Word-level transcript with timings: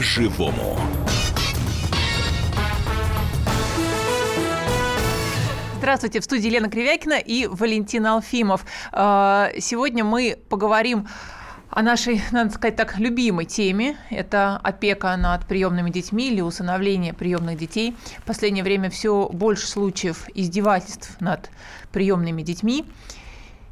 по-живому. 0.00 0.78
Здравствуйте, 5.76 6.20
в 6.20 6.24
студии 6.24 6.48
Лена 6.48 6.70
Кривякина 6.70 7.18
и 7.18 7.46
Валентин 7.46 8.06
Алфимов. 8.06 8.64
А, 8.92 9.50
сегодня 9.58 10.02
мы 10.02 10.38
поговорим 10.48 11.06
о 11.68 11.82
нашей, 11.82 12.22
надо 12.32 12.50
сказать 12.50 12.76
так, 12.76 12.98
любимой 12.98 13.44
теме. 13.44 13.98
Это 14.08 14.56
опека 14.62 15.14
над 15.18 15.44
приемными 15.44 15.90
детьми 15.90 16.30
или 16.30 16.40
усыновление 16.40 17.12
приемных 17.12 17.58
детей. 17.58 17.94
В 18.20 18.22
последнее 18.22 18.64
время 18.64 18.88
все 18.88 19.28
больше 19.30 19.66
случаев 19.66 20.30
издевательств 20.34 21.20
над 21.20 21.50
приемными 21.92 22.40
детьми. 22.40 22.86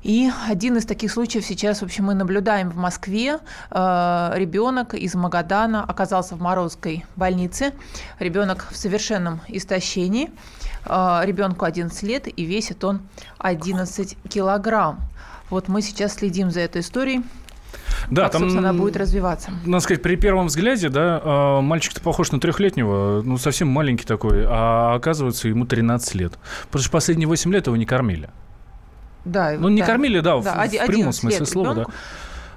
И 0.09 0.31
один 0.49 0.79
из 0.79 0.87
таких 0.87 1.13
случаев 1.13 1.45
сейчас, 1.45 1.81
в 1.81 1.83
общем, 1.83 2.07
мы 2.07 2.15
наблюдаем 2.15 2.71
в 2.71 2.77
Москве. 2.77 3.41
Э, 3.71 4.31
ребенок 4.37 4.95
из 4.95 5.15
Магадана 5.15 5.85
оказался 5.85 6.35
в 6.35 6.41
Морозской 6.41 7.05
больнице. 7.15 7.75
Ребенок 8.19 8.69
в 8.71 8.77
совершенном 8.77 9.43
истощении. 9.49 10.31
Э, 10.87 11.21
ребенку 11.25 11.67
11 11.67 12.03
лет, 12.05 12.27
и 12.27 12.45
весит 12.47 12.85
он 12.85 13.03
11 13.37 14.17
килограмм. 14.31 14.99
Вот 15.51 15.69
мы 15.69 15.83
сейчас 15.83 16.15
следим 16.15 16.51
за 16.51 16.61
этой 16.61 16.81
историей. 16.81 17.23
Да, 18.11 18.23
как, 18.23 18.33
там, 18.33 18.41
собственно, 18.41 18.71
она 18.71 18.79
будет 18.79 18.97
развиваться. 18.97 19.51
Надо 19.67 19.85
сказать, 19.85 20.03
при 20.03 20.17
первом 20.17 20.47
взгляде, 20.47 20.89
да, 20.89 21.21
э, 21.23 21.61
мальчик-то 21.61 22.01
похож 22.01 22.33
на 22.33 22.41
трехлетнего, 22.41 23.21
ну, 23.23 23.37
совсем 23.37 23.69
маленький 23.69 24.07
такой, 24.07 24.47
а 24.49 24.95
оказывается, 24.95 25.49
ему 25.49 25.67
13 25.67 26.15
лет. 26.15 26.39
Потому 26.69 26.83
что 26.83 26.93
последние 26.93 27.29
8 27.29 27.53
лет 27.53 27.67
его 27.67 27.77
не 27.77 27.85
кормили. 27.85 28.31
Да, 29.29 29.53
ну, 29.59 29.69
не 29.69 29.81
да. 29.81 29.87
кормили, 29.87 30.21
да, 30.21 30.41
да 30.41 30.67
в, 30.67 30.69
в 30.69 30.87
прямом 30.87 31.13
смысле 31.13 31.47
слова, 31.47 31.71
ребенку. 31.71 31.91
да. 31.93 31.97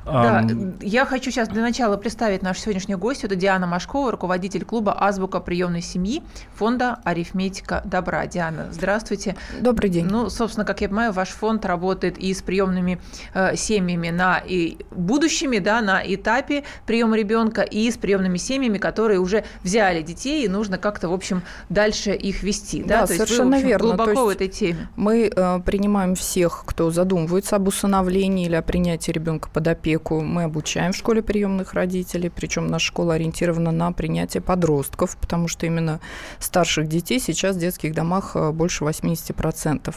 Да, 0.06 0.48
я 0.82 1.06
хочу 1.06 1.32
сейчас 1.32 1.48
для 1.48 1.62
начала 1.62 1.98
представить 1.98 2.42
нашу 2.42 2.62
сегодняшнюю 2.62 2.98
гостью. 2.98 3.28
Это 3.28 3.36
Диана 3.36 3.68
Машкова, 3.68 4.12
руководитель 4.12 4.66
клуба 4.66 4.96
«Азбука 5.00 5.40
приемной 5.40 5.82
семьи» 5.82 6.24
фонда 6.56 7.00
«Арифметика 7.04 7.82
добра». 7.86 8.26
Диана, 8.26 8.68
здравствуйте. 8.72 9.36
Добрый 9.60 9.90
день. 9.90 10.06
Ну, 10.06 10.30
собственно, 10.30 10.66
как 10.66 10.82
я 10.82 10.90
понимаю, 10.90 11.12
ваш 11.12 11.30
фонд 11.30 11.66
работает 11.66 12.18
и 12.18 12.34
с 12.34 12.42
приемными 12.42 13.00
э, 13.34 13.56
семьями 13.56 14.10
на 14.10 14.42
и 14.44 14.78
будущими, 14.92 15.60
да, 15.60 15.82
на 15.82 16.02
этапе 16.04 16.64
приема 16.86 17.16
ребенка, 17.16 17.62
и 17.62 17.90
с 17.92 17.98
приемными 17.98 18.38
семьями, 18.38 18.78
которые 18.78 19.20
уже 19.20 19.44
взяли 19.64 20.02
детей, 20.02 20.46
и 20.46 20.48
нужно 20.48 20.78
как-то, 20.78 21.10
в 21.10 21.14
общем, 21.14 21.44
дальше 21.70 22.12
их 22.12 22.44
вести. 22.44 22.84
Да, 22.84 23.02
да 23.02 23.08
То 23.08 23.14
совершенно 23.14 23.56
есть 23.56 23.66
вы, 23.66 23.72
в 23.72 23.76
общем, 23.76 23.88
верно. 23.88 23.88
глубоко 23.88 24.14
То 24.14 24.26
в 24.26 24.30
этой 24.30 24.48
теме. 24.48 24.90
Мы 24.96 25.32
э, 25.34 25.60
принимаем 25.66 26.16
всех, 26.16 26.64
кто 26.66 26.90
задумывается 26.90 27.56
об 27.56 27.68
усыновлении 27.68 28.48
или 28.48 28.56
о 28.56 28.62
принятии 28.62 29.12
ребенка 29.12 29.50
под 29.54 29.68
опеку 29.68 29.91
опеку 29.92 30.22
мы 30.22 30.44
обучаем 30.44 30.94
в 30.94 30.96
школе 30.96 31.22
приемных 31.22 31.74
родителей, 31.74 32.30
причем 32.30 32.68
наша 32.68 32.88
школа 32.88 33.16
ориентирована 33.16 33.72
на 33.72 33.92
принятие 33.92 34.42
подростков, 34.42 35.18
потому 35.18 35.48
что 35.48 35.66
именно 35.66 36.00
старших 36.40 36.88
детей 36.88 37.20
сейчас 37.20 37.56
в 37.56 37.60
детских 37.60 37.94
домах 37.94 38.36
э, 38.36 38.52
больше 38.52 38.86
80%. 38.86 39.94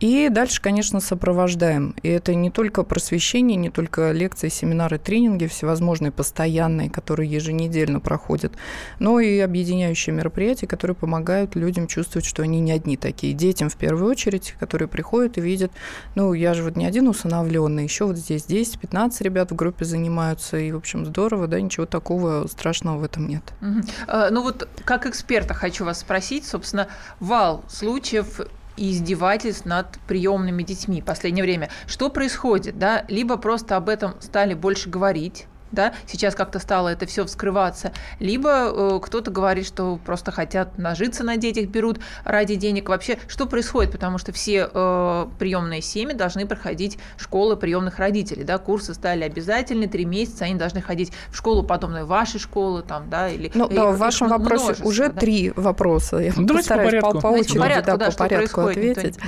И 0.00 0.28
дальше, 0.28 0.60
конечно, 0.60 1.00
сопровождаем. 1.00 1.94
И 2.02 2.08
это 2.08 2.34
не 2.34 2.50
только 2.50 2.82
просвещение, 2.82 3.56
не 3.56 3.70
только 3.70 4.12
лекции, 4.12 4.48
семинары, 4.48 4.98
тренинги 4.98 5.46
всевозможные, 5.46 6.10
постоянные, 6.10 6.90
которые 6.90 7.30
еженедельно 7.30 8.00
проходят, 8.00 8.52
но 8.98 9.20
и 9.20 9.38
объединяющие 9.38 10.14
мероприятия, 10.14 10.66
которые 10.66 10.94
помогают 10.94 11.54
людям 11.54 11.86
чувствовать, 11.86 12.26
что 12.26 12.42
они 12.42 12.60
не 12.60 12.72
одни 12.72 12.96
такие. 12.96 13.32
Детям 13.32 13.70
в 13.70 13.76
первую 13.76 14.10
очередь, 14.10 14.54
которые 14.58 14.88
приходят 14.88 15.38
и 15.38 15.40
видят, 15.40 15.72
ну, 16.16 16.32
я 16.34 16.54
же 16.54 16.64
вот 16.64 16.76
не 16.76 16.86
один 16.86 17.08
усыновленный, 17.08 17.84
еще 17.84 18.04
вот 18.04 18.18
здесь 18.18 18.46
10-15 18.46 19.22
ребят 19.22 19.52
в 19.52 19.54
группе 19.54 19.84
занимаются, 19.84 20.58
и, 20.58 20.72
в 20.72 20.76
общем, 20.76 21.06
здорово, 21.06 21.46
да, 21.46 21.60
ничего 21.60 21.86
такого 21.86 22.46
страшного 22.48 22.98
в 22.98 23.04
этом 23.04 23.28
нет. 23.28 23.44
Угу. 23.62 23.80
Ну 24.32 24.42
вот, 24.42 24.68
как 24.84 25.06
эксперта 25.06 25.54
хочу 25.54 25.84
вас 25.84 26.00
спросить, 26.00 26.44
собственно, 26.44 26.88
вал 27.20 27.64
случаев 27.68 28.40
и 28.76 28.92
издевательств 28.92 29.66
над 29.66 29.98
приемными 30.06 30.62
детьми 30.62 31.00
в 31.00 31.04
последнее 31.04 31.44
время. 31.44 31.70
Что 31.86 32.10
происходит? 32.10 32.78
Да? 32.78 33.04
Либо 33.08 33.36
просто 33.36 33.76
об 33.76 33.88
этом 33.88 34.20
стали 34.20 34.54
больше 34.54 34.88
говорить, 34.88 35.46
да, 35.72 35.92
сейчас 36.06 36.34
как-то 36.34 36.58
стало 36.58 36.88
это 36.88 37.06
все 37.06 37.24
вскрываться, 37.24 37.92
либо 38.20 38.50
э, 38.50 39.00
кто-то 39.02 39.30
говорит, 39.30 39.66
что 39.66 39.98
просто 40.04 40.30
хотят 40.30 40.78
нажиться 40.78 41.24
на 41.24 41.36
детях, 41.36 41.68
берут 41.68 42.00
ради 42.24 42.54
денег. 42.54 42.88
Вообще, 42.88 43.18
что 43.28 43.46
происходит? 43.46 43.92
Потому 43.92 44.18
что 44.18 44.32
все 44.32 44.68
э, 44.72 45.26
приемные 45.38 45.82
семьи 45.82 46.14
должны 46.14 46.46
проходить 46.46 46.98
школы 47.16 47.56
приемных 47.56 47.98
родителей, 47.98 48.44
да, 48.44 48.58
курсы 48.58 48.94
стали 48.94 49.24
обязательны, 49.24 49.86
три 49.86 50.04
месяца 50.04 50.44
они 50.44 50.54
должны 50.54 50.80
ходить 50.80 51.12
в 51.30 51.36
школу 51.36 51.62
подобную 51.62 52.06
вашей 52.06 52.40
школы, 52.40 52.82
там, 52.82 53.10
да, 53.10 53.28
или... 53.28 53.50
Ну, 53.54 53.68
да, 53.68 53.86
в 53.86 53.98
вашем 53.98 54.28
вопросе 54.28 54.82
уже 54.82 55.08
да? 55.08 55.20
три 55.20 55.52
вопроса. 55.56 56.18
Я 56.18 56.32
ну, 56.36 56.46
постараюсь 56.46 57.00
по, 57.00 57.10
порядку. 57.10 57.12
по, 57.12 57.20
по 57.20 57.26
очереди, 57.28 57.54
по 57.54 57.60
порядку, 57.60 57.86
да, 57.86 57.96
да, 57.96 58.10
по 58.10 58.16
порядку 58.16 58.60
ответить. 58.62 59.18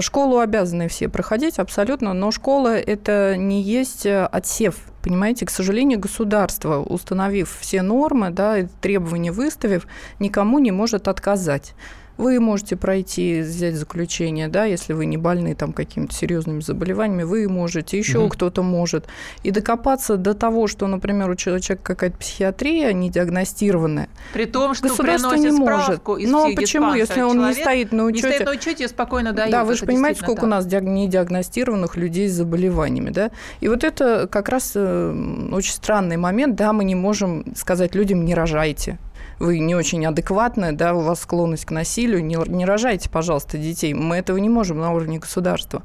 Школу 0.00 0.38
обязаны 0.38 0.88
все 0.88 1.08
проходить, 1.08 1.58
абсолютно, 1.58 2.12
но 2.12 2.30
школа 2.30 2.76
это 2.76 3.36
не 3.36 3.62
есть 3.62 4.06
э, 4.06 4.26
отсев 4.26 4.76
Понимаете, 5.04 5.44
к 5.44 5.50
сожалению, 5.50 6.00
государство, 6.00 6.78
установив 6.78 7.58
все 7.60 7.82
нормы, 7.82 8.30
да, 8.30 8.66
требования 8.80 9.32
выставив, 9.32 9.86
никому 10.18 10.58
не 10.58 10.70
может 10.70 11.08
отказать. 11.08 11.74
Вы 12.16 12.40
можете 12.40 12.76
пройти, 12.76 13.40
взять 13.40 13.74
заключение, 13.74 14.48
да, 14.48 14.64
если 14.64 14.92
вы 14.92 15.06
не 15.06 15.16
больны 15.16 15.54
там 15.54 15.72
какими-то 15.72 16.14
серьезными 16.14 16.60
заболеваниями, 16.60 17.24
вы 17.24 17.48
можете, 17.48 17.98
еще 17.98 18.20
угу. 18.20 18.30
кто-то 18.30 18.62
может. 18.62 19.06
И 19.42 19.50
докопаться 19.50 20.16
до 20.16 20.34
того, 20.34 20.66
что, 20.66 20.86
например, 20.86 21.30
у 21.30 21.34
человека 21.34 21.76
какая-то 21.76 22.16
психиатрия 22.16 22.92
не 22.92 23.10
диагностированная. 23.10 24.08
При 24.32 24.46
том, 24.46 24.74
что 24.74 24.88
государство 24.88 25.34
не 25.34 25.50
может. 25.50 26.08
Из 26.08 26.30
Но 26.30 26.54
почему, 26.54 26.94
если 26.94 27.22
он 27.22 27.46
не 27.46 27.54
стоит 27.54 27.92
на 27.92 28.04
учете? 28.04 28.28
Не 28.28 28.34
стоит 28.34 28.46
на 28.46 28.52
учете, 28.52 28.88
спокойно 28.88 29.32
дает. 29.32 29.50
Да, 29.50 29.64
вы 29.64 29.74
же 29.74 29.84
понимаете, 29.84 30.20
сколько 30.20 30.42
так. 30.42 30.44
у 30.44 30.48
нас 30.48 30.66
недиагностированных 30.66 31.96
людей 31.96 32.28
с 32.28 32.32
заболеваниями, 32.32 33.10
да? 33.10 33.30
И 33.60 33.68
вот 33.68 33.84
это 33.84 34.28
как 34.30 34.48
раз 34.48 34.72
э, 34.74 35.48
очень 35.52 35.72
странный 35.72 36.16
момент, 36.16 36.56
да, 36.56 36.72
мы 36.72 36.84
не 36.84 36.94
можем 36.94 37.54
сказать 37.56 37.94
людям 37.94 38.24
не 38.24 38.34
рожайте 38.34 38.98
вы 39.38 39.58
не 39.58 39.74
очень 39.74 40.04
адекватны, 40.06 40.72
да, 40.72 40.94
у 40.94 41.00
вас 41.00 41.20
склонность 41.20 41.64
к 41.64 41.70
насилию, 41.70 42.24
не, 42.24 42.36
не 42.48 42.64
рожайте, 42.64 43.10
пожалуйста, 43.10 43.58
детей. 43.58 43.94
Мы 43.94 44.16
этого 44.16 44.36
не 44.38 44.48
можем 44.48 44.78
на 44.78 44.92
уровне 44.92 45.18
государства. 45.18 45.82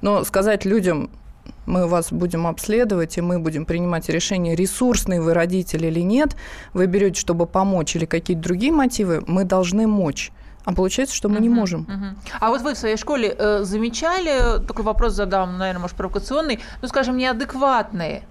Но 0.00 0.24
сказать 0.24 0.64
людям, 0.64 1.10
мы 1.66 1.86
вас 1.86 2.12
будем 2.12 2.46
обследовать, 2.46 3.18
и 3.18 3.20
мы 3.20 3.38
будем 3.38 3.64
принимать 3.64 4.08
решение, 4.08 4.54
ресурсный 4.54 5.20
вы 5.20 5.34
родитель 5.34 5.86
или 5.86 6.00
нет, 6.00 6.36
вы 6.72 6.86
берете, 6.86 7.20
чтобы 7.20 7.46
помочь, 7.46 7.96
или 7.96 8.04
какие-то 8.04 8.42
другие 8.42 8.72
мотивы, 8.72 9.22
мы 9.26 9.44
должны 9.44 9.86
мочь. 9.86 10.32
А 10.64 10.72
получается, 10.72 11.16
что 11.16 11.28
мы 11.28 11.38
uh-huh, 11.38 11.42
не 11.42 11.48
можем. 11.48 11.82
Uh-huh. 11.82 12.36
А 12.38 12.50
вот 12.50 12.60
вы 12.62 12.74
в 12.74 12.78
своей 12.78 12.96
школе 12.96 13.34
э, 13.36 13.64
замечали, 13.64 14.64
такой 14.64 14.84
вопрос 14.84 15.14
задам, 15.14 15.58
наверное, 15.58 15.82
может, 15.82 15.96
провокационный, 15.96 16.60
ну, 16.80 16.86
скажем, 16.86 17.16
неадекватные 17.16 18.22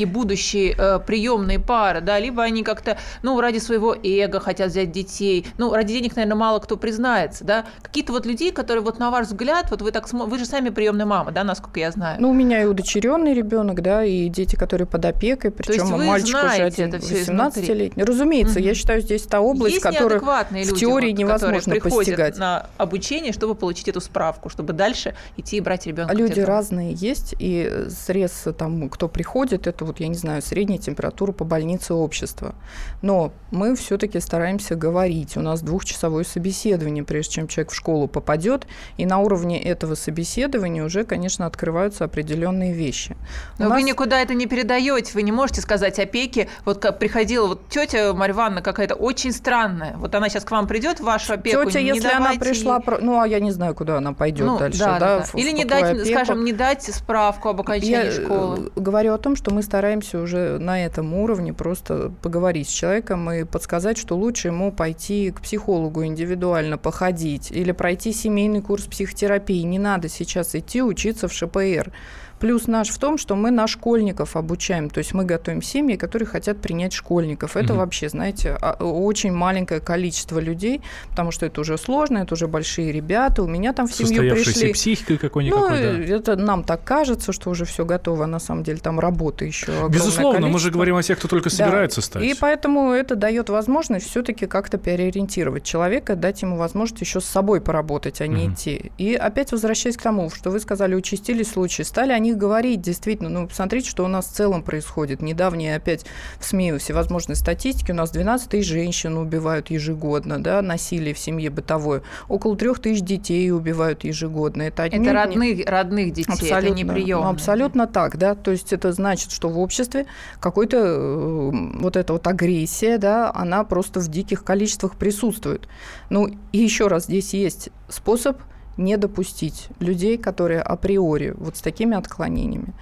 такие 0.00 0.06
будущие 0.06 0.74
э, 0.78 0.98
приемные 1.06 1.58
пары, 1.58 2.00
да, 2.00 2.18
либо 2.18 2.42
они 2.42 2.62
как-то, 2.62 2.96
ну, 3.22 3.38
ради 3.40 3.58
своего 3.58 3.94
эго 4.02 4.40
хотят 4.40 4.70
взять 4.70 4.92
детей, 4.92 5.46
ну, 5.58 5.74
ради 5.74 5.92
денег, 5.92 6.16
наверное, 6.16 6.36
мало 6.36 6.58
кто 6.58 6.76
признается, 6.76 7.44
да, 7.44 7.66
какие-то 7.82 8.12
вот 8.12 8.24
людей, 8.24 8.50
которые 8.50 8.82
вот 8.82 8.98
на 8.98 9.10
ваш 9.10 9.26
взгляд, 9.26 9.70
вот 9.70 9.82
вы 9.82 9.90
так, 9.90 10.10
вы 10.10 10.38
же 10.38 10.46
сами 10.46 10.70
приемная 10.70 11.04
мама, 11.04 11.32
да, 11.32 11.44
насколько 11.44 11.80
я 11.80 11.90
знаю. 11.90 12.16
Ну, 12.20 12.30
у 12.30 12.32
меня 12.32 12.62
и 12.62 12.64
удочеренный 12.64 13.34
ребенок, 13.34 13.82
да, 13.82 14.02
и 14.02 14.28
дети, 14.28 14.56
которые 14.56 14.86
под 14.86 15.04
опекой, 15.04 15.50
причем 15.50 15.88
мальчик 15.88 16.36
уже 16.36 16.62
один 16.62 16.90
18-летний. 16.90 18.02
Разумеется, 18.02 18.58
угу. 18.58 18.64
я 18.64 18.74
считаю, 18.74 19.02
здесь 19.02 19.24
та 19.24 19.40
область, 19.40 19.74
Есть 19.74 19.84
которую 19.84 20.20
в 20.20 20.78
теории 20.78 21.10
вот, 21.10 21.18
невозможно 21.18 21.76
постигать. 21.76 22.38
на 22.38 22.68
обучение, 22.78 23.32
чтобы 23.32 23.54
получить 23.54 23.88
эту 23.88 24.00
справку, 24.00 24.48
чтобы 24.48 24.72
дальше 24.72 25.14
идти 25.36 25.58
и 25.58 25.60
брать 25.60 25.86
ребенка. 25.86 26.14
Люди 26.14 26.40
разные 26.40 26.94
есть, 26.94 27.34
и 27.38 27.84
срез 27.90 28.46
там, 28.56 28.88
кто 28.88 29.08
приходит, 29.08 29.66
это 29.66 29.89
вот, 29.90 30.00
я 30.00 30.08
не 30.08 30.14
знаю, 30.14 30.40
средняя 30.40 30.78
температура 30.78 31.32
по 31.32 31.44
больнице 31.44 31.94
общества. 31.94 32.54
Но 33.02 33.32
мы 33.50 33.74
все-таки 33.74 34.20
стараемся 34.20 34.76
говорить. 34.76 35.36
У 35.36 35.40
нас 35.40 35.62
двухчасовое 35.62 36.24
собеседование, 36.24 37.02
прежде 37.02 37.34
чем 37.34 37.48
человек 37.48 37.72
в 37.72 37.74
школу 37.74 38.06
попадет, 38.06 38.66
и 38.96 39.06
на 39.06 39.18
уровне 39.18 39.60
этого 39.60 39.96
собеседования 39.96 40.84
уже, 40.84 41.04
конечно, 41.04 41.46
открываются 41.46 42.04
определенные 42.04 42.72
вещи. 42.72 43.16
Но 43.58 43.68
нас... 43.68 43.74
вы 43.78 43.82
никуда 43.82 44.20
это 44.20 44.34
не 44.34 44.46
передаете, 44.46 45.12
вы 45.14 45.22
не 45.22 45.32
можете 45.32 45.60
сказать 45.60 45.98
опеки. 45.98 46.48
Вот 46.64 46.78
как 46.78 46.98
приходила 46.98 47.48
вот 47.48 47.68
тетя 47.68 48.12
Марья 48.14 48.34
Ивановна 48.34 48.62
какая-то 48.62 48.94
очень 48.94 49.32
странная. 49.32 49.96
Вот 49.96 50.14
она 50.14 50.28
сейчас 50.28 50.44
к 50.44 50.50
вам 50.52 50.68
придет 50.68 51.00
в 51.00 51.04
вашу 51.04 51.34
опеку. 51.34 51.64
Тетя, 51.64 51.80
если 51.80 52.08
она 52.08 52.34
пришла, 52.34 52.76
ей... 52.76 52.98
ну 53.00 53.20
а 53.20 53.26
я 53.26 53.40
не 53.40 53.50
знаю, 53.50 53.74
куда 53.74 53.96
она 53.96 54.12
пойдет 54.12 54.46
ну, 54.46 54.58
дальше, 54.58 54.78
да, 54.78 54.98
да, 54.98 55.18
да. 55.18 55.24
В, 55.24 55.34
Или 55.34 55.50
в 55.50 55.54
не 55.54 55.64
дать, 55.64 55.82
опеку. 55.82 56.06
скажем, 56.06 56.44
не 56.44 56.52
дать 56.52 56.84
справку 56.84 57.48
об 57.48 57.60
окончании 57.60 58.04
я 58.04 58.12
школы. 58.12 58.70
Э, 58.76 58.80
говорю 58.80 59.14
о 59.14 59.18
том, 59.18 59.34
что 59.34 59.52
мы 59.52 59.62
стараемся 59.62 59.79
стараемся 59.80 60.20
уже 60.20 60.58
на 60.58 60.84
этом 60.84 61.14
уровне 61.14 61.54
просто 61.54 62.12
поговорить 62.20 62.68
с 62.68 62.70
человеком 62.70 63.32
и 63.32 63.44
подсказать, 63.44 63.96
что 63.96 64.14
лучше 64.14 64.48
ему 64.48 64.72
пойти 64.72 65.30
к 65.30 65.40
психологу 65.40 66.04
индивидуально 66.04 66.76
походить 66.76 67.50
или 67.50 67.72
пройти 67.72 68.12
семейный 68.12 68.60
курс 68.60 68.84
психотерапии. 68.84 69.62
Не 69.62 69.78
надо 69.78 70.10
сейчас 70.10 70.54
идти 70.54 70.82
учиться 70.82 71.28
в 71.28 71.32
ШПР. 71.32 71.92
Плюс 72.40 72.66
наш 72.66 72.88
в 72.88 72.98
том, 72.98 73.18
что 73.18 73.36
мы 73.36 73.50
на 73.50 73.66
школьников 73.66 74.34
обучаем. 74.34 74.88
То 74.88 74.98
есть 74.98 75.12
мы 75.12 75.24
готовим 75.24 75.62
семьи, 75.62 75.96
которые 75.96 76.26
хотят 76.26 76.60
принять 76.60 76.94
школьников. 76.94 77.56
Это 77.56 77.74
угу. 77.74 77.80
вообще, 77.80 78.08
знаете, 78.08 78.56
а, 78.60 78.72
очень 78.82 79.32
маленькое 79.32 79.80
количество 79.80 80.38
людей, 80.38 80.80
потому 81.10 81.30
что 81.30 81.46
это 81.46 81.60
уже 81.60 81.76
сложно, 81.76 82.18
это 82.18 82.34
уже 82.34 82.48
большие 82.48 82.92
ребята. 82.92 83.42
У 83.42 83.46
меня 83.46 83.72
там 83.72 83.86
в 83.86 83.92
семью 83.92 84.32
пришли... 84.32 84.72
психикой 84.72 85.18
какой-никакой, 85.18 85.98
ну, 85.98 86.06
да. 86.06 86.16
это 86.16 86.36
нам 86.36 86.64
так 86.64 86.82
кажется, 86.82 87.32
что 87.32 87.50
уже 87.50 87.66
все 87.66 87.84
готово. 87.84 88.26
На 88.26 88.38
самом 88.38 88.64
деле 88.64 88.78
там 88.78 88.98
работа 88.98 89.44
еще 89.44 89.88
Безусловно, 89.88 90.38
количество. 90.38 90.52
мы 90.52 90.58
же 90.58 90.70
говорим 90.70 90.96
о 90.96 91.02
тех, 91.02 91.18
кто 91.18 91.28
только 91.28 91.50
собирается 91.50 92.00
да. 92.00 92.06
стать. 92.06 92.22
И 92.22 92.34
поэтому 92.40 92.92
это 92.92 93.16
дает 93.16 93.50
возможность 93.50 94.08
все-таки 94.08 94.46
как-то 94.46 94.78
переориентировать 94.78 95.64
человека, 95.64 96.16
дать 96.16 96.40
ему 96.40 96.56
возможность 96.56 97.02
еще 97.02 97.20
с 97.20 97.26
собой 97.26 97.60
поработать, 97.60 98.20
а 98.22 98.26
не 98.26 98.44
угу. 98.44 98.54
идти. 98.54 98.92
И 98.96 99.14
опять 99.14 99.52
возвращаясь 99.52 99.96
к 99.96 100.02
тому, 100.02 100.30
что 100.30 100.50
вы 100.50 100.60
сказали, 100.60 100.94
участились 100.94 101.50
случаи, 101.50 101.82
стали 101.82 102.12
о 102.12 102.18
них 102.30 102.38
говорить, 102.38 102.80
действительно, 102.80 103.28
ну, 103.28 103.48
посмотрите, 103.48 103.88
что 103.88 104.04
у 104.04 104.08
нас 104.08 104.26
в 104.26 104.32
целом 104.32 104.62
происходит. 104.62 105.22
Недавние 105.22 105.76
опять 105.76 106.06
в 106.38 106.44
СМИ 106.44 106.78
всевозможные 106.78 107.36
статистики, 107.36 107.90
у 107.90 107.94
нас 107.94 108.10
12 108.10 108.48
тысяч 108.48 108.68
женщин 108.68 109.16
убивают 109.16 109.70
ежегодно, 109.70 110.42
да, 110.42 110.62
насилие 110.62 111.14
в 111.14 111.18
семье 111.18 111.50
бытовое. 111.50 112.02
Около 112.28 112.56
трех 112.56 112.80
тысяч 112.80 113.02
детей 113.02 113.50
убивают 113.52 114.04
ежегодно. 114.04 114.62
Это, 114.62 114.84
это 114.84 115.12
родных, 115.12 115.68
родных 115.68 116.12
детей, 116.12 116.32
абсолютно, 116.32 116.56
это 116.56 116.70
не 116.70 116.84
приемные. 116.84 117.24
Ну, 117.24 117.30
абсолютно 117.30 117.86
так, 117.86 118.16
да, 118.16 118.34
то 118.34 118.50
есть 118.50 118.72
это 118.72 118.92
значит, 118.92 119.32
что 119.32 119.48
в 119.48 119.58
обществе 119.58 120.06
какой-то 120.38 120.76
э, 120.76 121.50
вот 121.80 121.96
эта 121.96 122.12
вот 122.12 122.26
агрессия, 122.26 122.98
да, 122.98 123.30
она 123.34 123.64
просто 123.64 124.00
в 124.00 124.08
диких 124.08 124.44
количествах 124.44 124.96
присутствует. 124.96 125.68
Ну, 126.08 126.28
и 126.52 126.58
еще 126.58 126.86
раз, 126.86 127.04
здесь 127.04 127.34
есть 127.34 127.70
способ 127.88 128.38
не 128.80 128.96
допустить 128.96 129.68
людей, 129.78 130.18
которые 130.18 130.62
априори 130.62 131.34
вот 131.36 131.56
с 131.56 131.60
такими 131.60 131.96
отклонениями. 131.96 132.72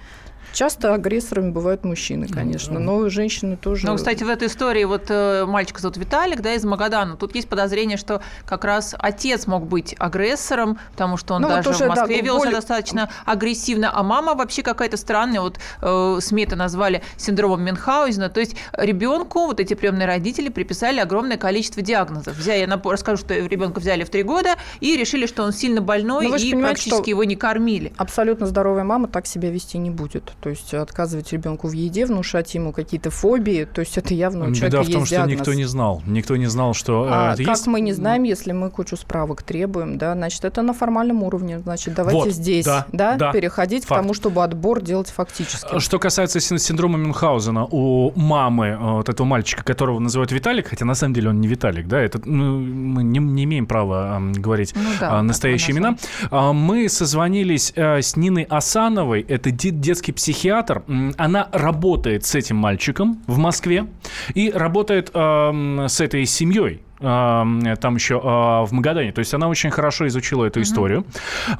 Часто 0.53 0.93
агрессорами 0.93 1.51
бывают 1.51 1.83
мужчины, 1.83 2.27
конечно, 2.27 2.79
но 2.79 3.09
женщины 3.09 3.57
тоже. 3.57 3.85
Ну, 3.85 3.95
кстати, 3.95 4.23
в 4.23 4.29
этой 4.29 4.47
истории 4.47 4.83
вот 4.83 5.05
э, 5.09 5.45
мальчик 5.45 5.79
зовут 5.79 5.97
Виталик, 5.97 6.41
да, 6.41 6.53
из 6.53 6.63
Магадана. 6.65 7.15
Тут 7.15 7.35
есть 7.35 7.47
подозрение, 7.47 7.97
что 7.97 8.21
как 8.45 8.65
раз 8.65 8.95
отец 8.97 9.47
мог 9.47 9.67
быть 9.67 9.95
агрессором, 9.97 10.79
потому 10.91 11.17
что 11.17 11.35
он 11.35 11.43
ну, 11.43 11.49
даже 11.49 11.69
уже, 11.69 11.85
в 11.85 11.87
Москве 11.89 12.17
да, 12.17 12.23
велся 12.23 12.39
более... 12.39 12.55
достаточно 12.55 13.09
агрессивно, 13.25 13.91
а 13.93 14.03
мама 14.03 14.35
вообще 14.35 14.63
какая-то 14.63 14.97
странная. 14.97 15.41
Вот 15.41 15.59
э, 15.81 16.17
СМИ 16.21 16.43
это 16.43 16.55
назвали 16.55 17.01
синдромом 17.17 17.63
Мюнхгаузена. 17.63 18.29
То 18.29 18.39
есть 18.39 18.55
ребенку 18.73 19.45
вот 19.45 19.59
эти 19.59 19.73
приемные 19.73 20.07
родители 20.07 20.49
приписали 20.49 20.99
огромное 20.99 21.37
количество 21.37 21.81
диагнозов. 21.81 22.35
Взяли, 22.35 22.59
я 22.59 22.81
расскажу, 22.83 23.17
что 23.17 23.33
ребенка 23.33 23.79
взяли 23.79 24.03
в 24.03 24.09
три 24.09 24.23
года 24.23 24.55
и 24.79 24.97
решили, 24.97 25.25
что 25.25 25.43
он 25.43 25.53
сильно 25.53 25.81
больной 25.81 26.27
и 26.39 26.55
практически 26.55 27.09
его 27.09 27.23
не 27.23 27.35
кормили. 27.35 27.93
Абсолютно 27.97 28.45
здоровая 28.45 28.83
мама 28.83 29.07
так 29.07 29.27
себя 29.27 29.49
вести 29.49 29.77
не 29.77 29.89
будет 29.89 30.33
то 30.41 30.49
есть 30.49 30.73
отказывать 30.73 31.31
ребенку 31.31 31.67
в 31.67 31.71
еде, 31.71 32.05
внушать 32.05 32.53
ему 32.55 32.71
какие-то 32.71 33.11
фобии, 33.11 33.65
то 33.65 33.81
есть 33.81 33.97
это 33.97 34.13
явно 34.13 34.47
у 34.47 34.53
человека 34.53 34.83
Беда 34.83 34.89
в 34.89 34.93
том, 34.93 35.05
что 35.05 35.15
диагноз. 35.15 35.39
никто 35.39 35.53
не 35.53 35.65
знал, 35.65 36.01
никто 36.05 36.35
не 36.35 36.47
знал, 36.47 36.73
что 36.73 37.05
э, 37.05 37.09
а, 37.11 37.33
это 37.33 37.43
как 37.43 37.57
есть. 37.57 37.67
мы 37.67 37.81
не 37.81 37.93
знаем, 37.93 38.23
если 38.23 38.51
мы 38.51 38.69
кучу 38.69 38.95
справок 38.97 39.43
требуем, 39.43 39.97
да, 39.97 40.13
значит 40.13 40.45
это 40.45 40.61
на 40.61 40.73
формальном 40.73 41.23
уровне, 41.23 41.59
значит 41.59 41.93
давайте 41.93 42.19
вот, 42.19 42.33
здесь, 42.33 42.65
да, 42.65 42.85
да, 42.91 43.15
да 43.15 43.31
переходить 43.31 43.85
факт. 43.85 43.99
к 43.99 44.03
тому, 44.03 44.13
чтобы 44.13 44.43
отбор 44.43 44.81
делать 44.81 45.09
фактически. 45.09 45.79
Что 45.79 45.99
касается 45.99 46.39
синдрома 46.39 46.97
Мюнхгаузена 46.97 47.65
у 47.65 48.11
мамы 48.15 48.67
э, 48.67 48.77
вот 48.77 49.09
этого 49.09 49.25
мальчика, 49.25 49.63
которого 49.63 49.99
называют 49.99 50.31
Виталик, 50.31 50.67
хотя 50.67 50.85
на 50.85 50.95
самом 50.95 51.13
деле 51.13 51.29
он 51.29 51.41
не 51.41 51.47
Виталик, 51.47 51.87
да, 51.87 51.99
это 51.99 52.21
ну, 52.23 52.59
мы 52.59 53.03
не, 53.03 53.19
не 53.19 53.43
имеем 53.43 53.65
права 53.65 54.19
э, 54.19 54.31
говорить 54.39 54.73
ну, 54.75 54.89
да, 54.99 55.21
настоящие 55.21 55.75
имена. 55.75 55.97
А, 56.31 56.53
мы 56.53 56.89
созвонились 56.89 57.73
э, 57.75 58.01
с 58.01 58.15
Ниной 58.15 58.43
Асановой, 58.43 59.25
это 59.27 59.51
детский 59.51 60.11
психиатр 60.29 60.83
она 61.17 61.49
работает 61.51 62.23
с 62.23 62.35
этим 62.35 62.57
мальчиком 62.57 63.19
в 63.25 63.37
Москве 63.39 63.87
и 64.35 64.51
работает 64.51 65.09
э, 65.13 65.85
с 65.87 66.01
этой 66.01 66.25
семьей 66.25 66.81
там 66.99 67.95
еще 67.95 68.15
э, 68.15 68.19
в 68.19 68.69
Магадане. 68.71 69.13
То 69.13 69.19
есть 69.19 69.33
она 69.33 69.47
очень 69.47 69.71
хорошо 69.71 70.05
изучила 70.07 70.45
эту 70.45 70.59
mm-hmm. 70.59 70.63
историю. 70.63 71.05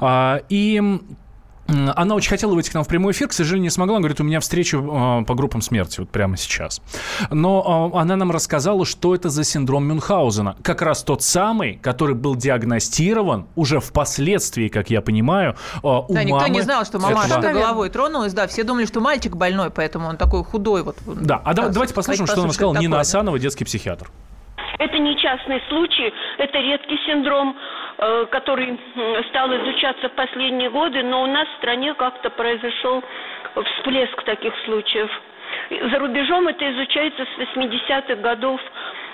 Э, 0.00 0.40
и 0.50 1.00
она 1.96 2.14
очень 2.14 2.30
хотела 2.30 2.54
выйти 2.54 2.70
к 2.70 2.74
нам 2.74 2.84
в 2.84 2.88
прямой 2.88 3.12
эфир, 3.12 3.28
к 3.28 3.32
сожалению, 3.32 3.64
не 3.64 3.70
смогла. 3.70 3.96
Она 3.96 4.02
говорит, 4.02 4.20
у 4.20 4.24
меня 4.24 4.40
встреча 4.40 4.78
э, 4.78 5.24
по 5.24 5.34
группам 5.34 5.62
смерти 5.62 6.00
вот 6.00 6.10
прямо 6.10 6.36
сейчас. 6.36 6.82
Но 7.30 7.92
э, 7.94 7.98
она 7.98 8.16
нам 8.16 8.30
рассказала, 8.30 8.84
что 8.84 9.14
это 9.14 9.28
за 9.28 9.44
синдром 9.44 9.84
Мюнхгаузена. 9.86 10.56
Как 10.62 10.82
раз 10.82 11.02
тот 11.02 11.22
самый, 11.22 11.74
который 11.74 12.14
был 12.14 12.36
диагностирован 12.36 13.46
уже 13.56 13.80
впоследствии, 13.80 14.68
как 14.68 14.90
я 14.90 15.00
понимаю, 15.00 15.56
э, 15.76 15.78
у 15.82 16.06
Да, 16.08 16.14
мамы 16.14 16.24
никто 16.24 16.46
не 16.48 16.60
знал, 16.62 16.84
что 16.84 16.98
мамаша 16.98 17.38
этого... 17.38 17.52
головой 17.52 17.90
тронулась. 17.90 18.32
Да, 18.32 18.46
все 18.46 18.64
думали, 18.64 18.86
что 18.86 19.00
мальчик 19.00 19.36
больной, 19.36 19.70
поэтому 19.70 20.08
он 20.08 20.16
такой 20.16 20.44
худой. 20.44 20.82
Вот, 20.82 20.96
да, 21.06 21.40
а 21.44 21.54
да, 21.54 21.68
давайте 21.68 21.94
послушаем, 21.94 22.26
что 22.26 22.42
нам 22.42 22.50
сказала 22.52 22.74
Нина 22.74 22.96
такое, 22.96 23.00
Асанова, 23.00 23.38
детский 23.38 23.64
психиатр. 23.64 24.10
Это 24.78 24.98
не 24.98 25.16
частный 25.18 25.60
случай, 25.68 26.12
это 26.38 26.58
редкий 26.58 26.96
синдром. 27.06 27.54
Э, 28.02 28.26
который 28.30 28.78
стал 29.28 29.54
изучаться 29.54 30.08
в 30.08 30.12
последние 30.12 30.70
годы, 30.70 31.02
но 31.02 31.22
у 31.22 31.26
нас 31.26 31.46
в 31.48 31.56
стране 31.58 31.92
как-то 31.92 32.30
произошел 32.30 33.04
всплеск 33.54 34.22
таких 34.22 34.54
случаев. 34.64 35.10
За 35.68 35.98
рубежом 35.98 36.48
это 36.48 36.72
изучается 36.72 37.26
с 37.26 37.56
80-х 37.56 38.14
годов. 38.16 38.58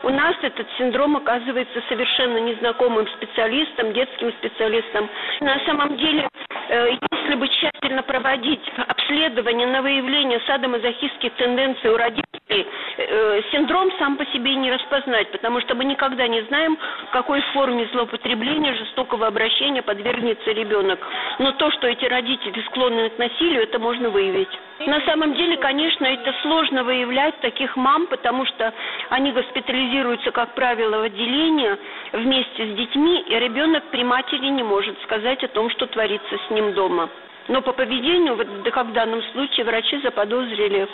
У 0.07 0.11
нас 0.11 0.37
этот 0.41 0.69
синдром 0.79 1.17
оказывается 1.17 1.83
совершенно 1.89 2.39
незнакомым 2.39 3.09
специалистам, 3.09 3.93
детским 3.93 4.31
специалистам. 4.35 5.11
На 5.41 5.59
самом 5.67 5.97
деле, 5.97 6.29
э, 6.69 6.91
если 7.11 7.35
бы 7.35 7.49
тщательно 7.49 8.05
проводить 8.05 8.63
обследование 8.87 9.67
на 9.67 9.83
выявление 9.83 10.41
садомазохистских 10.47 11.35
тенденций 11.35 11.91
у 11.91 11.97
родителей, 11.97 12.69
э, 12.99 13.41
синдром 13.51 13.91
сам 13.99 14.17
по 14.17 14.25
себе 14.27 14.55
не 14.55 14.71
распознать, 14.71 15.33
потому 15.33 15.61
что 15.63 15.75
мы 15.75 15.85
никогда 15.85 16.29
не 16.29 16.43
знаем, 16.43 16.79
какой 17.11 17.41
форме 17.53 17.89
злоупотребления, 17.93 18.75
жестокого 18.75 19.27
обращения 19.27 19.83
подвергнется 19.83 20.53
ребенок. 20.53 21.01
Но 21.41 21.51
то, 21.51 21.73
что 21.73 21.89
эти 21.89 22.05
родители 22.05 22.63
склонны 22.67 23.11
к 23.11 23.19
насилию, 23.19 23.65
это 23.65 23.81
можно 23.81 24.09
выявить. 24.11 24.57
На 24.79 25.01
самом 25.07 25.35
деле, 25.35 25.57
конечно, 25.57 26.05
это 26.05 26.35
сложно 26.43 26.85
выявлять 26.85 27.41
таких 27.41 27.77
мам, 27.77 28.07
потому 28.09 28.45
что 28.45 28.75
они 29.09 29.33
госпитализируются, 29.33 30.31
как 30.33 30.55
правило, 30.55 30.99
в 30.99 31.03
отделение 31.03 31.79
вместе 32.13 32.73
с 32.73 32.77
детьми, 32.77 33.25
и 33.27 33.35
ребенок 33.39 33.85
при 33.91 34.05
матери 34.05 34.49
не 34.49 34.63
может 34.63 35.01
сказать 35.03 35.43
о 35.43 35.49
том, 35.49 35.71
что 35.71 35.87
творится 35.87 36.37
с 36.47 36.51
ним 36.51 36.75
дома. 36.75 37.09
Но 37.49 37.63
по 37.63 37.73
поведению, 37.73 38.37
вот, 38.37 38.49
как 38.73 38.89
в 38.89 38.93
данном 38.93 39.23
случае, 39.33 39.65
врачи 39.65 40.01
заподозрили 40.03 40.89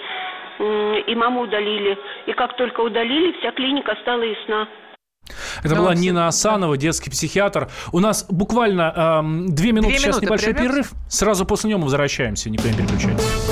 и 1.06 1.14
маму 1.14 1.40
удалили. 1.40 1.98
И 2.26 2.32
как 2.32 2.56
только 2.56 2.80
удалили, 2.80 3.32
вся 3.38 3.50
клиника 3.52 3.96
стала 4.02 4.22
ясна. 4.22 4.68
Это 5.62 5.74
ну, 5.74 5.82
была 5.82 5.94
Нина 5.94 6.28
Асанова, 6.28 6.76
детский 6.76 7.10
психиатр. 7.10 7.68
У 7.92 8.00
нас 8.00 8.26
буквально 8.28 9.20
эм, 9.22 9.54
две 9.54 9.72
минуты, 9.72 9.90
две 9.90 9.98
сейчас 9.98 10.16
минуты 10.20 10.26
небольшой 10.26 10.54
перерыв. 10.54 10.92
Сразу 11.08 11.46
после 11.46 11.70
него 11.70 11.82
возвращаемся, 11.82 12.50
никто 12.50 12.68
не 12.68 12.76
переключается. 12.76 13.51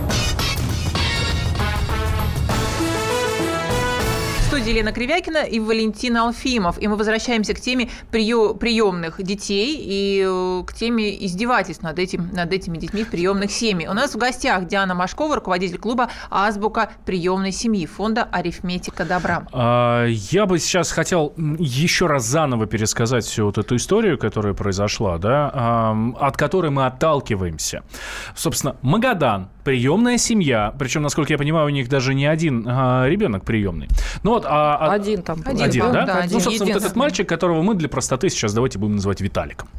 студии 4.61 4.73
Елена 4.73 4.91
Кривякина 4.91 5.43
и 5.43 5.59
Валентин 5.59 6.17
Алфимов. 6.17 6.79
И 6.79 6.87
мы 6.87 6.95
возвращаемся 6.95 7.55
к 7.55 7.59
теме 7.59 7.89
приемных 8.11 9.21
детей 9.23 9.75
и 9.79 10.23
э, 10.23 10.63
к 10.67 10.73
теме 10.73 11.25
издевательств 11.25 11.81
над, 11.83 11.97
этим, 11.97 12.29
над 12.31 12.53
этими 12.53 12.77
детьми 12.77 13.03
приемных 13.03 13.49
семьях. 13.49 13.89
У 13.89 13.93
нас 13.95 14.13
в 14.13 14.17
гостях 14.19 14.67
Диана 14.67 14.93
Машкова, 14.93 15.35
руководитель 15.35 15.79
клуба 15.79 16.09
«Азбука 16.29 16.91
приемной 17.05 17.51
семьи» 17.51 17.87
фонда 17.87 18.23
«Арифметика 18.31 19.03
добра». 19.03 19.47
А, 19.51 20.05
я 20.05 20.45
бы 20.45 20.59
сейчас 20.59 20.91
хотел 20.91 21.33
еще 21.57 22.05
раз 22.05 22.25
заново 22.25 22.67
пересказать 22.67 23.25
всю 23.25 23.45
вот 23.45 23.57
эту 23.57 23.77
историю, 23.77 24.19
которая 24.19 24.53
произошла, 24.53 25.17
да, 25.17 25.95
от 26.19 26.37
которой 26.37 26.69
мы 26.69 26.85
отталкиваемся. 26.85 27.83
Собственно, 28.35 28.75
Магадан, 28.83 29.49
приемная 29.63 30.17
семья, 30.17 30.73
причем, 30.77 31.01
насколько 31.01 31.33
я 31.33 31.37
понимаю, 31.37 31.65
у 31.67 31.69
них 31.69 31.89
даже 31.89 32.13
не 32.13 32.25
один 32.25 32.65
а, 32.67 33.07
ребенок 33.07 33.43
приемный. 33.43 33.87
Ну 34.23 34.31
вот, 34.31 34.45
а, 34.53 34.75
а, 34.75 34.93
один 34.93 35.21
там. 35.23 35.41
Один, 35.45 35.63
один 35.63 35.91
да? 35.93 36.05
да? 36.05 36.17
Один. 36.17 36.33
Ну, 36.33 36.39
собственно, 36.41 36.73
вот 36.73 36.83
этот 36.83 36.95
мальчик, 36.97 37.27
которого 37.27 37.61
мы 37.61 37.73
для 37.73 37.87
простоты 37.87 38.29
сейчас 38.29 38.53
давайте 38.53 38.79
будем 38.79 38.95
называть 38.95 39.21
Виталиком. 39.21 39.69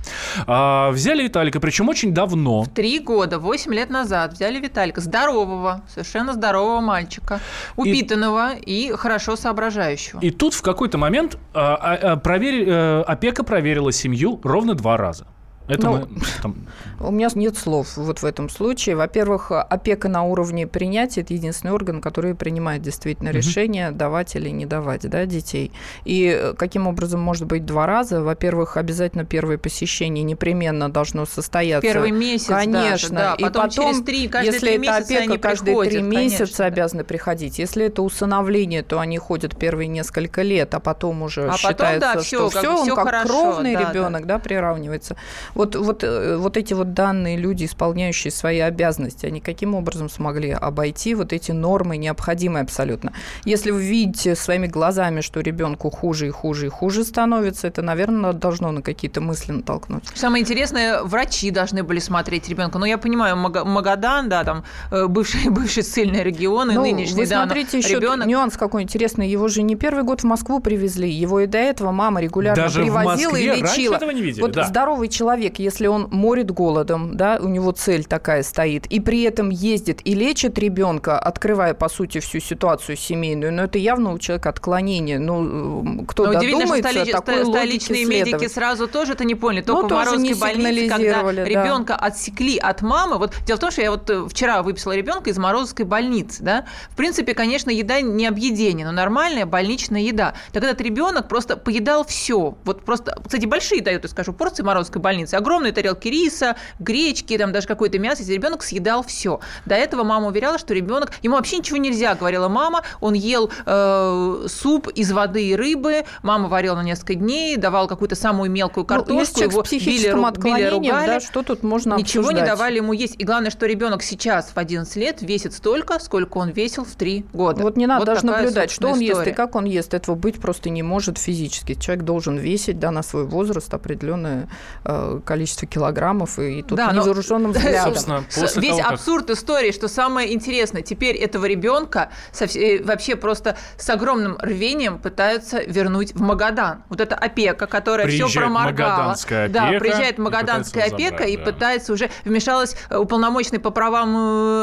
А, 0.47 0.91
взяли 0.91 1.25
Виталика, 1.25 1.61
причем 1.61 1.91
очень 1.91 2.15
давно. 2.15 2.63
В 2.63 2.71
три 2.71 2.99
года, 2.99 3.39
восемь 3.39 3.75
лет 3.75 3.91
назад 3.91 4.33
взяли 4.33 4.59
Виталика, 4.59 5.03
здорового, 5.03 5.83
совершенно 5.89 6.33
здорового 6.33 6.81
мальчика, 6.81 7.41
упитанного 7.77 8.55
и, 8.55 8.89
и 8.89 8.93
хорошо 8.93 9.37
соображающего. 9.37 10.21
И 10.21 10.31
тут 10.31 10.55
в 10.55 10.63
какой-то 10.63 10.97
момент 10.97 11.37
а, 11.53 11.75
а, 11.75 12.13
а, 12.13 12.17
проверь, 12.17 12.65
а, 12.67 13.03
опека 13.03 13.45
проверила 13.45 13.93
семью 13.93 14.41
ровно 14.43 14.75
два 14.75 14.97
раза. 14.97 15.27
Это 15.69 15.87
ну, 15.87 15.93
мы, 15.93 16.07
там... 16.43 16.57
У 17.01 17.11
меня 17.11 17.29
нет 17.35 17.57
слов 17.57 17.97
вот 17.97 18.21
в 18.21 18.25
этом 18.25 18.49
случае. 18.49 18.97
Во-первых, 18.97 19.53
опека 19.53 20.09
на 20.09 20.25
уровне 20.25 20.67
принятия– 20.67 21.21
это 21.23 21.35
единственный 21.35 21.73
орган, 21.73 22.01
который 22.01 22.35
принимает 22.35 22.83
действительно 22.83 23.31
угу. 23.31 23.39
решение, 23.39 23.91
давать 23.91 24.35
или 24.35 24.51
не 24.51 24.67
давать 24.67 25.09
да, 25.09 25.25
детей. 25.25 25.71
И 26.05 26.53
каким 26.59 26.87
образом 26.87 27.21
может 27.21 27.47
быть 27.47 27.65
два 27.65 27.87
раза? 27.87 28.23
Во-первых, 28.23 28.77
обязательно 28.77 29.25
первое 29.25 29.57
посещение 29.57 30.25
непременно 30.25 30.91
должно 30.91 31.27
состояться. 31.27 31.87
Первый 31.87 32.11
месяц 32.11 32.49
Конечно. 32.49 32.83
Даже, 32.83 33.09
да. 33.11 33.35
И 33.39 33.43
потом, 33.43 33.63
потом 33.69 33.71
через 33.91 34.05
три, 34.05 34.29
каждые 34.29 34.53
если 34.53 34.77
три 34.77 34.87
это 34.87 34.97
опека, 34.97 35.39
каждые 35.39 35.77
приходят, 35.77 35.93
три 35.93 36.03
месяца 36.03 36.39
конечно. 36.39 36.65
обязаны 36.67 37.05
приходить. 37.05 37.59
Если 37.59 37.87
это 37.87 38.03
усыновление, 38.03 38.83
то 38.83 38.99
они 38.99 39.19
ходят 39.19 39.57
первые 39.57 39.89
несколько 39.89 40.43
лет, 40.43 40.75
а 40.75 40.81
потом 40.81 41.23
уже 41.23 41.49
а 41.49 41.57
считается, 41.57 41.77
потом, 41.77 42.01
да, 42.01 42.23
что 42.23 42.51
все, 42.51 42.77
он 42.77 42.89
как 42.89 43.05
хорошо, 43.05 43.29
кровный 43.29 43.75
да, 43.75 43.91
ребенок 43.91 44.27
да. 44.27 44.35
Да, 44.35 44.39
приравнивается. 44.39 45.17
Вот, 45.55 45.77
вот, 45.77 46.05
э, 46.05 46.37
вот 46.37 46.57
эти 46.57 46.75
вот 46.75 46.95
данные 46.95 47.37
люди, 47.37 47.65
исполняющие 47.65 48.31
свои 48.31 48.59
обязанности, 48.61 49.27
они 49.27 49.41
каким 49.41 49.75
образом 49.75 50.09
смогли 50.09 50.51
обойти 50.51 51.15
вот 51.15 51.33
эти 51.33 51.53
нормы, 51.53 51.97
необходимые 51.97 52.63
абсолютно? 52.63 53.13
Если 53.45 53.71
вы 53.71 53.83
видите 53.83 54.35
своими 54.35 54.67
глазами, 54.67 55.21
что 55.21 55.41
ребенку 55.41 55.91
хуже 55.91 56.29
и 56.29 56.31
хуже 56.31 56.67
и 56.67 56.69
хуже 56.69 57.05
становится, 57.05 57.67
это, 57.69 57.83
наверное, 57.83 58.33
должно 58.33 58.73
на 58.73 58.83
какие-то 58.83 59.21
мысли 59.21 59.53
натолкнуть. 59.53 60.05
Самое 60.15 60.43
интересное, 60.43 61.03
врачи 61.03 61.51
должны 61.51 61.83
были 61.83 61.99
смотреть 61.99 62.49
ребенка. 62.49 62.79
Ну, 62.79 62.85
я 62.85 62.99
понимаю, 62.99 63.37
Магадан, 63.37 64.29
да, 64.29 64.45
там 64.45 64.65
э, 64.91 65.07
бывший, 65.07 65.51
бывший 65.51 65.83
ссыльный 65.83 66.23
регион 66.23 66.71
и 66.71 66.75
ну, 66.75 66.83
нынешний, 66.83 67.21
вы 67.21 67.27
смотрите, 67.27 67.79
еще 67.79 67.97
ребенок... 67.97 68.27
нюанс 68.27 68.57
какой 68.57 68.83
интересный. 68.83 69.29
Его 69.29 69.49
же 69.49 69.63
не 69.63 69.77
первый 69.77 70.05
год 70.05 70.21
в 70.21 70.25
Москву 70.25 70.61
привезли. 70.61 71.11
Его 71.11 71.41
и 71.41 71.47
до 71.47 71.59
этого 71.59 71.93
мама 71.93 72.21
регулярно 72.21 72.63
Даже 72.63 72.83
привозила 72.83 73.37
и 73.37 73.47
лечила. 73.61 73.97
этого 73.97 74.11
не 74.11 74.23
видели, 74.23 74.43
вот 74.43 74.53
да. 74.53 74.65
здоровый 74.65 75.09
человек, 75.09 75.42
если 75.59 75.87
он 75.87 76.09
морит 76.11 76.51
голодом, 76.51 77.17
да, 77.17 77.39
у 77.41 77.49
него 77.49 77.73
цель 77.73 78.05
такая 78.05 78.43
стоит, 78.43 78.87
и 78.87 79.01
при 79.01 79.23
этом 79.23 79.51
ездит 79.51 80.01
и 80.05 80.15
лечит 80.15 80.59
ребенка, 80.59 81.19
открывая, 81.19 81.75
по 81.75 81.89
сути, 81.89 82.21
всю 82.21 82.41
ситуацию 82.41 82.97
семейную, 82.97 83.53
но 83.53 83.65
это 83.65 83.79
явно 83.79 84.13
у 84.13 84.19
человека 84.19 84.51
отклонение. 84.51 85.19
Ну, 85.19 86.05
кто 86.07 86.27
но 86.27 86.33
додумается, 86.35 86.91
что 86.91 87.05
столи... 87.05 87.13
такой 87.13 87.47
столичные 87.47 88.05
медики 88.05 88.49
сразу 88.49 88.89
тоже 88.89 89.13
это 89.13 89.25
не 89.25 89.35
поняли. 89.35 89.63
Только 89.63 89.83
ну, 89.83 89.89
в 89.89 89.93
Морозской 89.93 90.35
больнице, 90.35 90.89
когда 90.89 91.23
да. 91.23 91.45
ребенка 91.45 91.97
отсекли 91.97 92.59
от 92.59 92.83
мамы. 92.83 93.19
Вот 93.19 93.35
дело 93.47 93.57
в 93.57 93.61
том, 93.61 93.71
что 93.71 93.83
я 93.83 93.91
вот 93.91 94.09
э, 94.11 94.29
вчера 94.29 94.63
выписала 94.63 94.93
ребенка 94.93 95.31
из 95.31 95.39
Морозовской 95.39 95.85
больницы, 95.85 96.43
да. 96.43 96.67
В 96.91 96.97
принципе, 96.97 97.35
конечно, 97.35 97.71
еда 97.71 98.01
не 98.01 98.27
объедение, 98.27 98.87
но 98.87 98.93
нормальная 98.93 99.47
больничная 99.47 100.03
еда. 100.03 100.35
Так 100.53 100.63
этот 100.63 100.81
ребенок 100.81 101.29
просто 101.29 101.57
поедал 101.57 102.05
все. 102.05 102.57
Вот 102.65 102.85
просто, 102.85 103.19
кстати, 103.25 103.47
большие 103.47 103.83
дают, 103.83 104.03
я 104.05 104.09
скажу, 104.09 104.33
порции 104.33 104.63
Морозовской 104.63 105.01
больницы, 105.01 105.32
огромные 105.35 105.73
тарелки 105.73 106.09
риса, 106.09 106.57
гречки, 106.79 107.37
там 107.39 107.53
даже 107.53 107.67
какое-то 107.67 107.99
мясо, 107.99 108.23
и 108.23 108.27
ребенок 108.27 108.63
съедал 108.63 109.03
все. 109.03 109.41
До 109.67 109.75
этого 109.75 110.05
мама 110.05 110.29
уверяла, 110.29 110.59
что 110.59 110.75
ребенок, 110.75 111.13
ему 111.23 111.37
вообще 111.37 111.59
ничего 111.59 111.77
нельзя, 111.79 112.15
говорила 112.15 112.49
мама, 112.49 112.83
он 113.01 113.15
ел 113.15 113.51
э, 113.67 114.47
суп 114.49 114.89
из 114.89 115.13
воды 115.13 115.49
и 115.49 115.57
рыбы, 115.57 116.05
мама 116.23 116.49
варила 116.49 116.77
на 116.77 116.83
несколько 116.83 117.15
дней, 117.15 117.57
давала 117.57 117.87
какую-то 117.87 118.15
самую 118.15 118.51
мелкую 118.51 118.85
картошку, 118.85 119.13
ну, 119.15 119.21
если 119.21 119.43
его 119.43 119.63
били, 119.63 120.55
били 120.55 120.69
ругали. 120.69 121.07
Да, 121.07 121.21
что 121.21 121.43
тут 121.43 121.63
можно 121.63 121.95
Ничего 121.97 122.23
обсуждать? 122.23 122.43
не 122.43 122.49
давали 122.49 122.77
ему 122.77 122.93
есть. 122.93 123.17
И 123.19 123.25
главное, 123.25 123.51
что 123.51 123.67
ребенок 123.67 124.03
сейчас 124.03 124.51
в 124.51 124.59
11 124.59 124.97
лет 124.97 125.23
весит 125.23 125.53
столько, 125.55 125.99
сколько 125.99 126.39
он 126.39 126.51
весил 126.51 126.85
в 126.85 126.95
3 126.95 127.27
года. 127.33 127.63
Вот 127.63 127.77
не 127.77 127.87
надо 127.87 128.01
вот 128.01 128.07
даже 128.07 128.27
наблюдать, 128.27 128.71
что 128.71 128.89
он 128.89 128.95
история. 128.95 129.09
ест 129.09 129.27
и 129.27 129.33
как 129.33 129.55
он 129.55 129.65
ест. 129.65 129.95
Этого 129.95 130.15
быть 130.15 130.41
просто 130.41 130.71
не 130.71 130.83
может 130.83 131.19
физически. 131.19 131.75
Человек 131.75 132.05
должен 132.05 132.37
весить 132.37 132.79
да, 132.79 132.91
на 132.91 133.03
свой 133.03 133.25
возраст 133.25 133.73
определенное 133.73 134.49
э, 134.85 135.21
количество 135.25 135.67
килограммов 135.67 136.39
и 136.39 136.63
тут 136.63 136.77
да, 136.77 136.93
невооруженным 136.93 137.53
взглядом. 137.53 138.27
Весь 138.57 138.77
того, 138.77 138.89
абсурд 138.89 139.31
истории, 139.31 139.73
что 139.73 139.89
самое 139.89 140.33
интересное, 140.33 140.83
теперь 140.83 141.17
этого 141.17 141.47
ребенка 141.47 142.11
э, 142.39 142.83
вообще 142.83 143.17
просто 143.17 143.57
с 143.77 143.89
огромным 143.91 144.37
рвением 144.39 144.99
пытаются 144.99 145.63
вернуть 145.63 146.15
в 146.15 146.21
Магадан. 146.21 146.85
Вот 146.89 147.01
эта 147.01 147.15
опека, 147.15 147.67
которая 147.67 148.07
приезжает 148.07 148.31
все 148.31 148.41
проморгала. 148.41 149.13
Опека, 149.13 149.49
да, 149.49 149.69
приезжает 149.79 150.19
магаданская 150.19 150.87
и 150.87 150.93
опека 150.93 151.11
забрать, 151.11 151.31
и 151.31 151.37
да. 151.37 151.45
пытается 151.45 151.93
уже 151.93 152.11
вмешалась 152.25 152.77
э, 152.91 152.97
уполномоченный 152.97 153.61
по 153.61 153.71
правам 153.71 154.15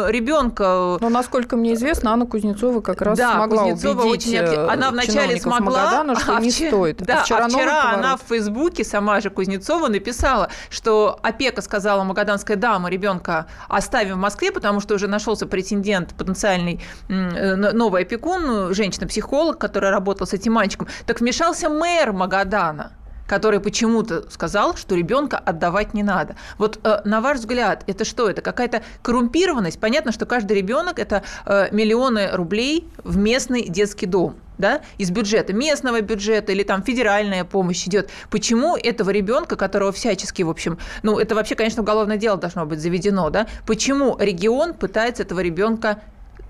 э, 0.06 0.12
ребенка. 0.12 0.98
Но 1.00 1.10
насколько 1.10 1.56
мне 1.56 1.74
известно, 1.74 2.12
Анна 2.12 2.26
Кузнецова 2.26 2.82
как 2.82 3.02
раз 3.02 3.18
да, 3.18 3.36
смогла 3.36 3.64
Кузнецова 3.64 4.04
убедить 4.04 4.28
очень 4.28 4.38
Она 4.40 4.92
вначале 4.92 5.40
смогла, 5.40 5.60
Магадана, 5.60 6.20
что 6.20 6.36
а 6.36 6.42
не 6.42 6.52
вчера, 6.52 6.70
стоит. 6.70 6.98
Да, 7.04 7.22
а 7.22 7.24
вчера, 7.24 7.46
а 7.46 7.50
вчера 7.50 7.92
она 7.94 8.18
в 8.18 8.22
Фейсбуке, 8.30 8.84
сама 8.84 9.22
же 9.22 9.30
Кузнецова, 9.30 9.88
написала, 9.88 10.49
что 10.70 11.20
опека 11.24 11.62
сказала 11.62 12.04
магаданская 12.04 12.58
дама 12.58 12.90
ребенка 12.90 13.48
оставим 13.68 14.16
в 14.16 14.20
Москве, 14.20 14.52
потому 14.52 14.80
что 14.80 14.96
уже 14.96 15.08
нашелся 15.08 15.48
претендент, 15.48 16.14
потенциальный 16.16 16.82
э, 17.08 17.56
новый 17.56 18.04
опекун, 18.04 18.74
женщина-психолог, 18.74 19.58
которая 19.58 19.92
работала 19.92 20.28
с 20.28 20.34
этим 20.34 20.54
мальчиком. 20.54 20.88
Так 21.06 21.20
вмешался 21.20 21.70
мэр 21.70 22.14
Магадана 22.14 22.94
который 23.30 23.60
почему-то 23.60 24.30
сказал, 24.32 24.76
что 24.76 24.96
ребенка 24.96 25.38
отдавать 25.38 25.94
не 25.94 26.04
надо. 26.04 26.36
Вот 26.58 26.80
э, 26.84 27.02
на 27.06 27.22
ваш 27.22 27.38
взгляд, 27.38 27.84
это 27.86 28.04
что? 28.04 28.28
Это 28.28 28.42
какая-то 28.42 28.82
коррумпированность? 29.04 29.80
Понятно, 29.80 30.12
что 30.12 30.26
каждый 30.26 30.58
ребенок 30.58 30.98
это 30.98 31.24
э, 31.46 31.68
миллионы 31.72 32.32
рублей 32.34 32.90
в 33.04 33.18
местный 33.18 33.70
детский 33.70 34.08
дом 34.08 34.36
да, 34.60 34.82
из 35.00 35.10
бюджета, 35.10 35.54
местного 35.54 36.02
бюджета 36.02 36.52
или 36.52 36.62
там 36.62 36.84
федеральная 36.84 37.44
помощь 37.46 37.88
идет. 37.88 38.12
Почему 38.30 38.78
этого 38.78 39.10
ребенка, 39.10 39.56
которого 39.56 39.92
всячески, 39.92 40.44
в 40.44 40.50
общем, 40.50 40.78
ну, 41.02 41.18
это 41.18 41.34
вообще, 41.34 41.56
конечно, 41.56 41.82
уголовное 41.82 42.18
дело 42.18 42.38
должно 42.38 42.66
быть 42.68 42.80
заведено, 42.80 43.32
да, 43.32 43.48
почему 43.66 44.16
регион 44.20 44.74
пытается 44.76 45.24
этого 45.24 45.40
ребенка 45.40 46.02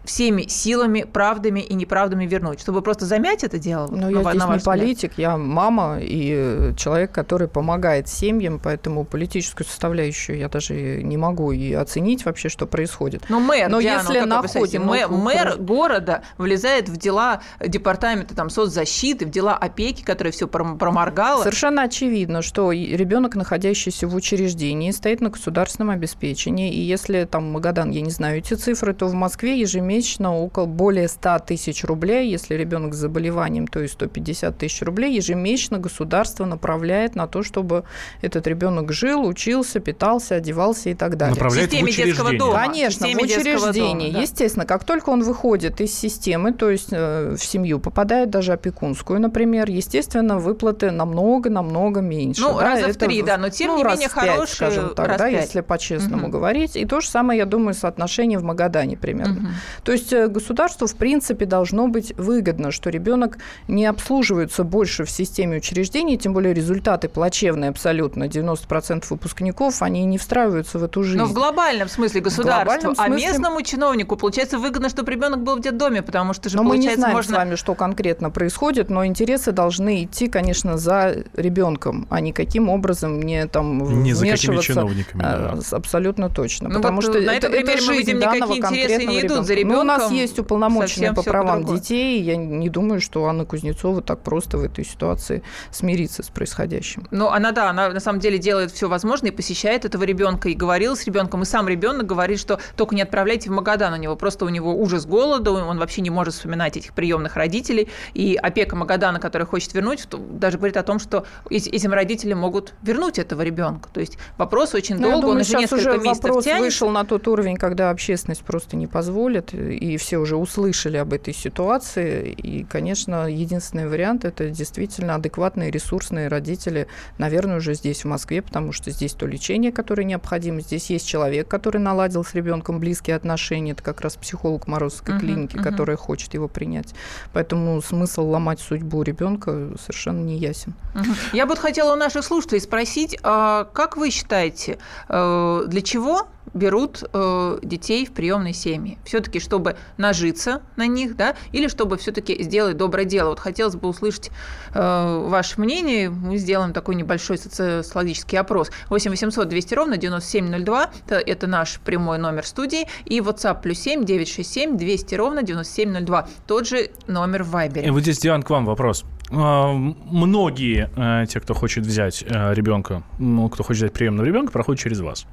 всеми 0.04 0.44
силами, 0.44 1.04
правдами 1.04 1.60
и 1.60 1.74
неправдами 1.74 2.26
вернуть, 2.26 2.60
чтобы 2.62 2.82
просто 2.82 3.06
замять 3.06 3.44
это 3.44 3.60
дело? 3.60 3.88
Ну, 3.88 4.10
я 4.10 4.24
здесь 4.32 4.48
не 4.48 4.60
политик, 4.60 5.14
я 5.18 5.38
мама 5.38 6.00
и 6.02 6.74
человек, 6.78 7.12
который 7.12 7.48
помогает 7.48 8.08
семьям, 8.08 8.60
поэтому 8.64 9.04
политическую 9.04 9.68
составляющую 9.68 10.38
я 10.38 10.50
даже 10.50 11.04
не 11.04 11.18
могу 11.18 11.52
и 11.52 11.74
оценить 11.74 12.26
вообще, 12.26 12.50
что 12.50 12.66
происходит. 12.66 13.24
Но 13.30 13.40
мэр, 13.40 13.70
Но 13.70 13.82
Диана, 13.82 14.08
если 14.08 14.20
находим... 14.22 14.86
Мэр, 14.86 15.10
мэр 15.10 15.58
города 15.58 16.24
влезает 16.38 16.90
в 16.90 16.98
дела 16.98 17.42
департамента 17.66 18.36
там, 18.36 18.50
соцзащиты, 18.50 19.26
в 19.26 19.30
дела 19.30 19.56
опеки, 19.56 20.04
которые 20.04 20.34
все 20.34 20.48
проморгало. 20.48 21.44
Совершенно 21.44 21.84
очевидно, 21.84 22.42
что 22.42 22.72
ребенок, 22.72 23.36
находящийся 23.36 24.08
в 24.08 24.16
учреждении, 24.16 24.92
стоит 24.92 25.22
на 25.22 25.30
государственном 25.30 25.92
обеспечении, 25.92 26.74
и 26.74 26.80
если 26.80 27.26
там 27.26 27.52
Магадан, 27.52 27.92
я 27.92 28.02
не 28.02 28.12
знаю 28.12 28.40
эти 28.40 28.54
цифры, 28.56 28.94
то 28.94 29.08
в 29.08 29.14
Москве 29.14 29.60
ежемесячно 29.60 29.99
ежемесячно 30.00 30.36
около 30.36 30.66
более 30.66 31.08
100 31.08 31.40
тысяч 31.40 31.84
рублей, 31.84 32.30
если 32.30 32.56
ребенок 32.56 32.94
с 32.94 32.98
заболеванием, 32.98 33.68
то 33.68 33.82
и 33.82 33.88
150 33.88 34.58
тысяч 34.58 34.82
рублей, 34.82 35.16
ежемесячно 35.16 35.78
государство 35.78 36.46
направляет 36.46 37.16
на 37.16 37.28
то, 37.28 37.44
чтобы 37.44 37.84
этот 38.22 38.48
ребенок 38.48 38.92
жил, 38.92 39.26
учился, 39.26 39.80
питался, 39.80 40.36
одевался 40.36 40.90
и 40.90 40.94
так 40.94 41.18
далее. 41.18 41.36
Направляет 41.36 41.70
в, 41.70 41.72
системе 41.72 41.92
в 41.92 41.96
детского 41.96 42.38
дома. 42.38 42.66
Конечно, 42.66 43.08
в, 43.08 43.14
в 43.14 43.22
учреждении. 43.22 44.08
Дома, 44.08 44.14
да. 44.14 44.22
Естественно, 44.22 44.66
как 44.66 44.84
только 44.84 45.10
он 45.10 45.24
выходит 45.24 45.82
из 45.82 45.94
системы, 45.98 46.54
то 46.54 46.70
есть 46.70 46.90
э, 46.92 47.36
в 47.38 47.44
семью 47.44 47.80
попадает 47.80 48.30
даже 48.30 48.54
опекунскую, 48.54 49.20
например, 49.20 49.70
естественно, 49.70 50.40
выплаты 50.40 50.92
намного-намного 50.92 52.02
меньше. 52.02 52.42
Ну, 52.42 52.58
да, 52.58 52.76
раза 52.76 52.94
в 52.94 52.96
три, 52.96 53.22
да, 53.22 53.38
но 53.38 53.50
тем 53.50 53.72
ну, 53.72 53.78
не 53.78 53.84
менее 53.84 54.10
хорошие, 54.10 54.48
скажем 54.48 54.96
так, 54.96 55.18
да, 55.18 55.28
если 55.28 55.62
по-честному 55.62 56.24
угу. 56.24 56.32
говорить. 56.32 56.76
И 56.76 56.86
то 56.86 57.02
же 57.02 57.08
самое, 57.08 57.40
я 57.40 57.46
думаю, 57.46 57.74
соотношение 57.74 58.40
в 58.40 58.44
Магадане 58.44 58.98
примерно. 58.98 59.34
Угу. 59.34 59.48
То 59.84 59.92
есть 59.92 60.14
э, 60.14 60.28
государству, 60.28 60.88
в 60.88 60.96
принципе, 60.96 61.46
должно 61.46 61.88
быть 61.88 62.14
выгодно, 62.18 62.72
что 62.72 62.90
ребенок 62.90 63.38
не 63.68 63.86
обслуживается 63.86 64.64
больше 64.64 65.06
в 65.06 65.10
системе 65.10 65.58
учреждений, 65.58 66.18
тем 66.18 66.34
более 66.34 66.54
результаты 66.54 67.10
плачевные 67.10 67.70
абсолютно. 67.70 68.26
90% 68.26 69.06
выпускников, 69.10 69.82
они 69.82 70.06
не 70.06 70.18
встраиваются 70.18 70.80
в 70.80 70.84
эту 70.84 71.04
жизнь. 71.04 71.18
Но 71.18 71.26
в 71.26 71.34
глобальном 71.34 71.90
смысле 71.90 72.22
государству, 72.22 72.92
а 72.92 72.96
смысле... 72.96 73.04
а 73.04 73.10
местному 73.10 73.62
чиновнику, 73.62 74.16
получается, 74.16 74.58
выгодно, 74.58 74.90
чтобы 74.90 75.12
ребенок 75.12 75.44
был 75.44 75.56
в 75.58 75.62
детдоме, 75.62 76.02
потому 76.02 76.34
что 76.34 76.50
же, 76.50 76.58
но 76.58 76.64
получается, 76.64 76.90
мы 76.90 76.96
не 76.96 77.02
знаем 77.02 77.16
можно... 77.16 77.34
с 77.34 77.38
вами, 77.38 77.56
что 77.56 77.76
конкретно 77.76 78.30
происходит, 78.30 78.90
но 78.90 79.06
интересы 79.06 79.52
должны 79.52 80.04
идти, 80.04 80.28
конечно, 80.28 80.78
за 80.78 81.24
ребенком, 81.36 82.08
а 82.10 82.22
не 82.22 82.34
каким 82.34 82.70
образом 82.70 83.22
не 83.22 83.48
там 83.48 84.04
не 84.04 84.14
за 84.14 84.28
какими 84.28 84.58
чиновниками. 84.58 85.22
Да. 85.22 85.58
А, 85.72 85.76
абсолютно 85.76 86.30
точно. 86.30 86.70
Ну, 86.70 86.76
потому 86.76 86.98
вот 86.98 87.06
что 87.06 87.20
на 87.20 87.32
это, 87.32 87.48
этом 87.48 87.60
это 87.60 87.82
жизнь 87.82 88.14
мы 88.14 88.20
данного 88.20 88.56
конкретного 88.56 89.12
не 89.12 89.22
идут 89.22 89.46
за 89.46 89.54
ребенком. 89.54 89.69
Ну, 89.74 89.82
у 89.82 89.84
нас 89.84 90.12
есть 90.12 90.40
уполномоченные 90.40 91.14
по 91.14 91.24
правам 91.24 91.64
детей. 91.64 92.22
Я 92.22 92.36
не 92.36 92.70
думаю, 92.70 93.02
что 93.02 93.26
Анна 93.26 93.46
Кузнецова 93.46 94.02
так 94.02 94.22
просто 94.22 94.58
в 94.58 94.64
этой 94.64 94.86
ситуации 94.86 95.44
смириться 95.72 96.24
с 96.24 96.30
происходящим. 96.30 97.08
Ну, 97.12 97.28
она, 97.28 97.52
да, 97.52 97.70
она 97.70 97.90
на 97.90 98.00
самом 98.00 98.20
деле 98.20 98.38
делает 98.38 98.72
все 98.72 98.88
возможное 98.88 99.32
и 99.32 99.34
посещает 99.34 99.86
этого 99.86 100.04
ребенка, 100.04 100.50
и 100.50 100.54
говорила 100.54 100.96
с 100.96 101.06
ребенком, 101.06 101.44
и 101.44 101.46
сам 101.46 101.68
ребенок 101.68 102.06
говорит, 102.06 102.40
что 102.40 102.60
только 102.76 102.96
не 102.96 103.02
отправляйте 103.02 103.50
в 103.50 103.54
Магадан, 103.54 103.94
у 103.94 103.98
него 103.98 104.16
просто 104.16 104.46
у 104.46 104.50
него 104.50 104.76
ужас 104.76 105.06
голода, 105.06 105.52
он 105.52 105.78
вообще 105.78 106.02
не 106.02 106.10
может 106.10 106.34
вспоминать 106.34 106.78
этих 106.78 106.94
приемных 106.94 107.36
родителей, 107.36 107.90
и 108.14 108.36
опека 108.36 108.76
Магадана, 108.76 109.20
который 109.20 109.46
хочет 109.46 109.74
вернуть, 109.74 110.08
даже 110.32 110.58
говорит 110.58 110.78
о 110.78 110.84
том, 110.84 111.00
что 111.00 111.26
этим 111.50 111.94
родителям 111.94 112.40
могут 112.40 112.74
вернуть 112.82 113.20
этого 113.20 113.42
ребенка. 113.42 113.90
То 113.94 114.00
есть 114.00 114.18
вопрос 114.38 114.74
очень 114.74 114.96
ну, 114.96 115.04
долго, 115.04 115.22
думаю, 115.22 115.36
он 115.36 115.42
уже 115.42 115.58
несколько 115.58 115.76
уже 115.76 115.98
месяцев 115.98 116.24
вопрос 116.24 116.44
тянется. 116.46 116.64
вышел 116.64 116.90
на 116.90 117.06
тот 117.06 117.28
уровень, 117.28 117.58
когда 117.58 117.90
общественность 117.90 118.44
просто 118.44 118.76
не 118.76 118.88
позволит, 118.88 119.54
и 119.60 119.98
все 119.98 120.18
уже 120.18 120.36
услышали 120.36 120.98
об 120.98 121.14
этой 121.14 121.34
ситуации, 121.34 122.32
и, 122.32 122.64
конечно, 122.64 123.30
единственный 123.30 123.88
вариант– 123.88 124.26
это 124.26 124.50
действительно 124.50 125.16
адекватные 125.16 125.72
ресурсные 125.72 126.28
родители, 126.28 126.88
наверное, 127.18 127.58
уже 127.58 127.74
здесь, 127.74 128.04
в 128.04 128.08
Москве, 128.08 128.42
потому 128.42 128.72
что 128.72 128.92
здесь 128.92 129.14
то 129.14 129.26
лечение, 129.26 129.72
которое 129.72 130.04
необходимо, 130.04 130.62
здесь 130.62 130.90
есть 130.90 131.08
человек, 131.08 131.48
который 131.48 131.80
наладил 131.80 132.24
с 132.24 132.34
ребенком 132.34 132.80
близкие 132.80 133.16
отношения, 133.16 133.72
это 133.72 133.84
как 133.84 134.02
раз 134.02 134.16
психолог 134.16 134.68
Морозовской 134.68 135.16
uh-huh, 135.16 135.20
клиники, 135.20 135.56
uh-huh. 135.56 135.64
которая 135.64 135.98
хочет 135.98 136.34
его 136.34 136.48
принять. 136.48 136.94
Поэтому 137.34 137.82
смысл 137.82 138.28
ломать 138.28 138.60
судьбу 138.60 139.04
ребенка 139.04 139.72
совершенно 139.80 140.24
не 140.24 140.38
ясен. 140.38 140.74
Uh-huh. 140.96 141.16
Я 141.34 141.46
бы 141.46 141.56
хотела 141.56 141.94
у 141.94 141.96
наших 141.96 142.24
слушателей 142.24 142.62
спросить, 142.62 143.18
а 143.24 143.66
как 143.74 143.98
вы 143.98 144.10
считаете, 144.12 144.78
э, 145.08 145.64
для 145.68 145.82
чего 145.82 146.28
берут 146.54 147.04
э, 147.14 147.60
детей 147.64 148.06
в 148.06 148.12
приемные 148.12 148.54
семьи. 148.54 148.98
Все-таки, 149.06 149.40
чтобы 149.40 149.76
нажиться 149.98 150.62
на 150.76 150.88
них, 150.88 151.16
да, 151.16 151.36
или 151.52 151.68
чтобы 151.68 151.98
все-таки 151.98 152.42
сделать 152.44 152.78
доброе 152.78 153.06
дело. 153.06 153.30
Вот 153.30 153.40
хотелось 153.40 153.76
бы 153.76 153.88
услышать 153.88 154.32
э, 154.74 155.24
ваше 155.28 155.60
мнение. 155.60 156.10
Мы 156.10 156.38
сделаем 156.38 156.74
такой 156.74 156.96
небольшой 156.96 157.38
социологический 157.38 158.38
опрос. 158.38 158.72
8 158.90 159.12
800 159.12 159.48
200 159.48 159.74
ровно 159.74 159.98
9702. 159.98 160.92
Это, 161.06 161.16
это 161.16 161.48
наш 161.48 161.80
прямой 161.80 162.18
номер 162.18 162.46
студии. 162.46 162.88
И 163.06 163.20
WhatsApp 163.20 163.62
плюс 163.62 163.80
7 163.80 164.06
967 164.06 164.78
200 164.78 165.16
ровно 165.16 165.44
9702. 165.44 166.28
Тот 166.48 166.68
же 166.68 166.90
номер 167.08 167.44
в 167.44 167.56
Viber. 167.56 167.86
И 167.86 167.90
вот 167.90 168.02
здесь, 168.02 168.20
Диан, 168.20 168.44
к 168.44 168.50
вам 168.50 168.66
вопрос. 168.66 169.06
А, 169.32 169.74
многие, 169.74 170.90
э, 170.96 171.26
те, 171.28 171.40
кто 171.40 171.54
хочет 171.54 171.86
взять 171.86 172.24
э, 172.28 172.54
ребенка, 172.54 173.04
ну, 173.20 173.50
кто 173.50 173.64
хочет 173.64 173.84
взять 173.84 173.94
приемного 173.94 174.26
ребенка, 174.26 174.52
проходят 174.52 174.82
через 174.82 175.00
вас. 175.00 175.26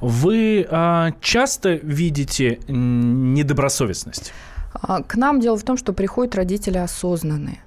Вы 0.00 0.66
а, 0.70 1.12
часто 1.20 1.74
видите 1.74 2.60
недобросовестность? 2.68 4.32
А, 4.74 5.02
к 5.02 5.16
нам 5.16 5.40
дело 5.40 5.56
в 5.56 5.64
том, 5.64 5.76
что 5.76 5.92
приходят 5.92 6.34
родители 6.34 6.78
осознанные. 6.78 7.60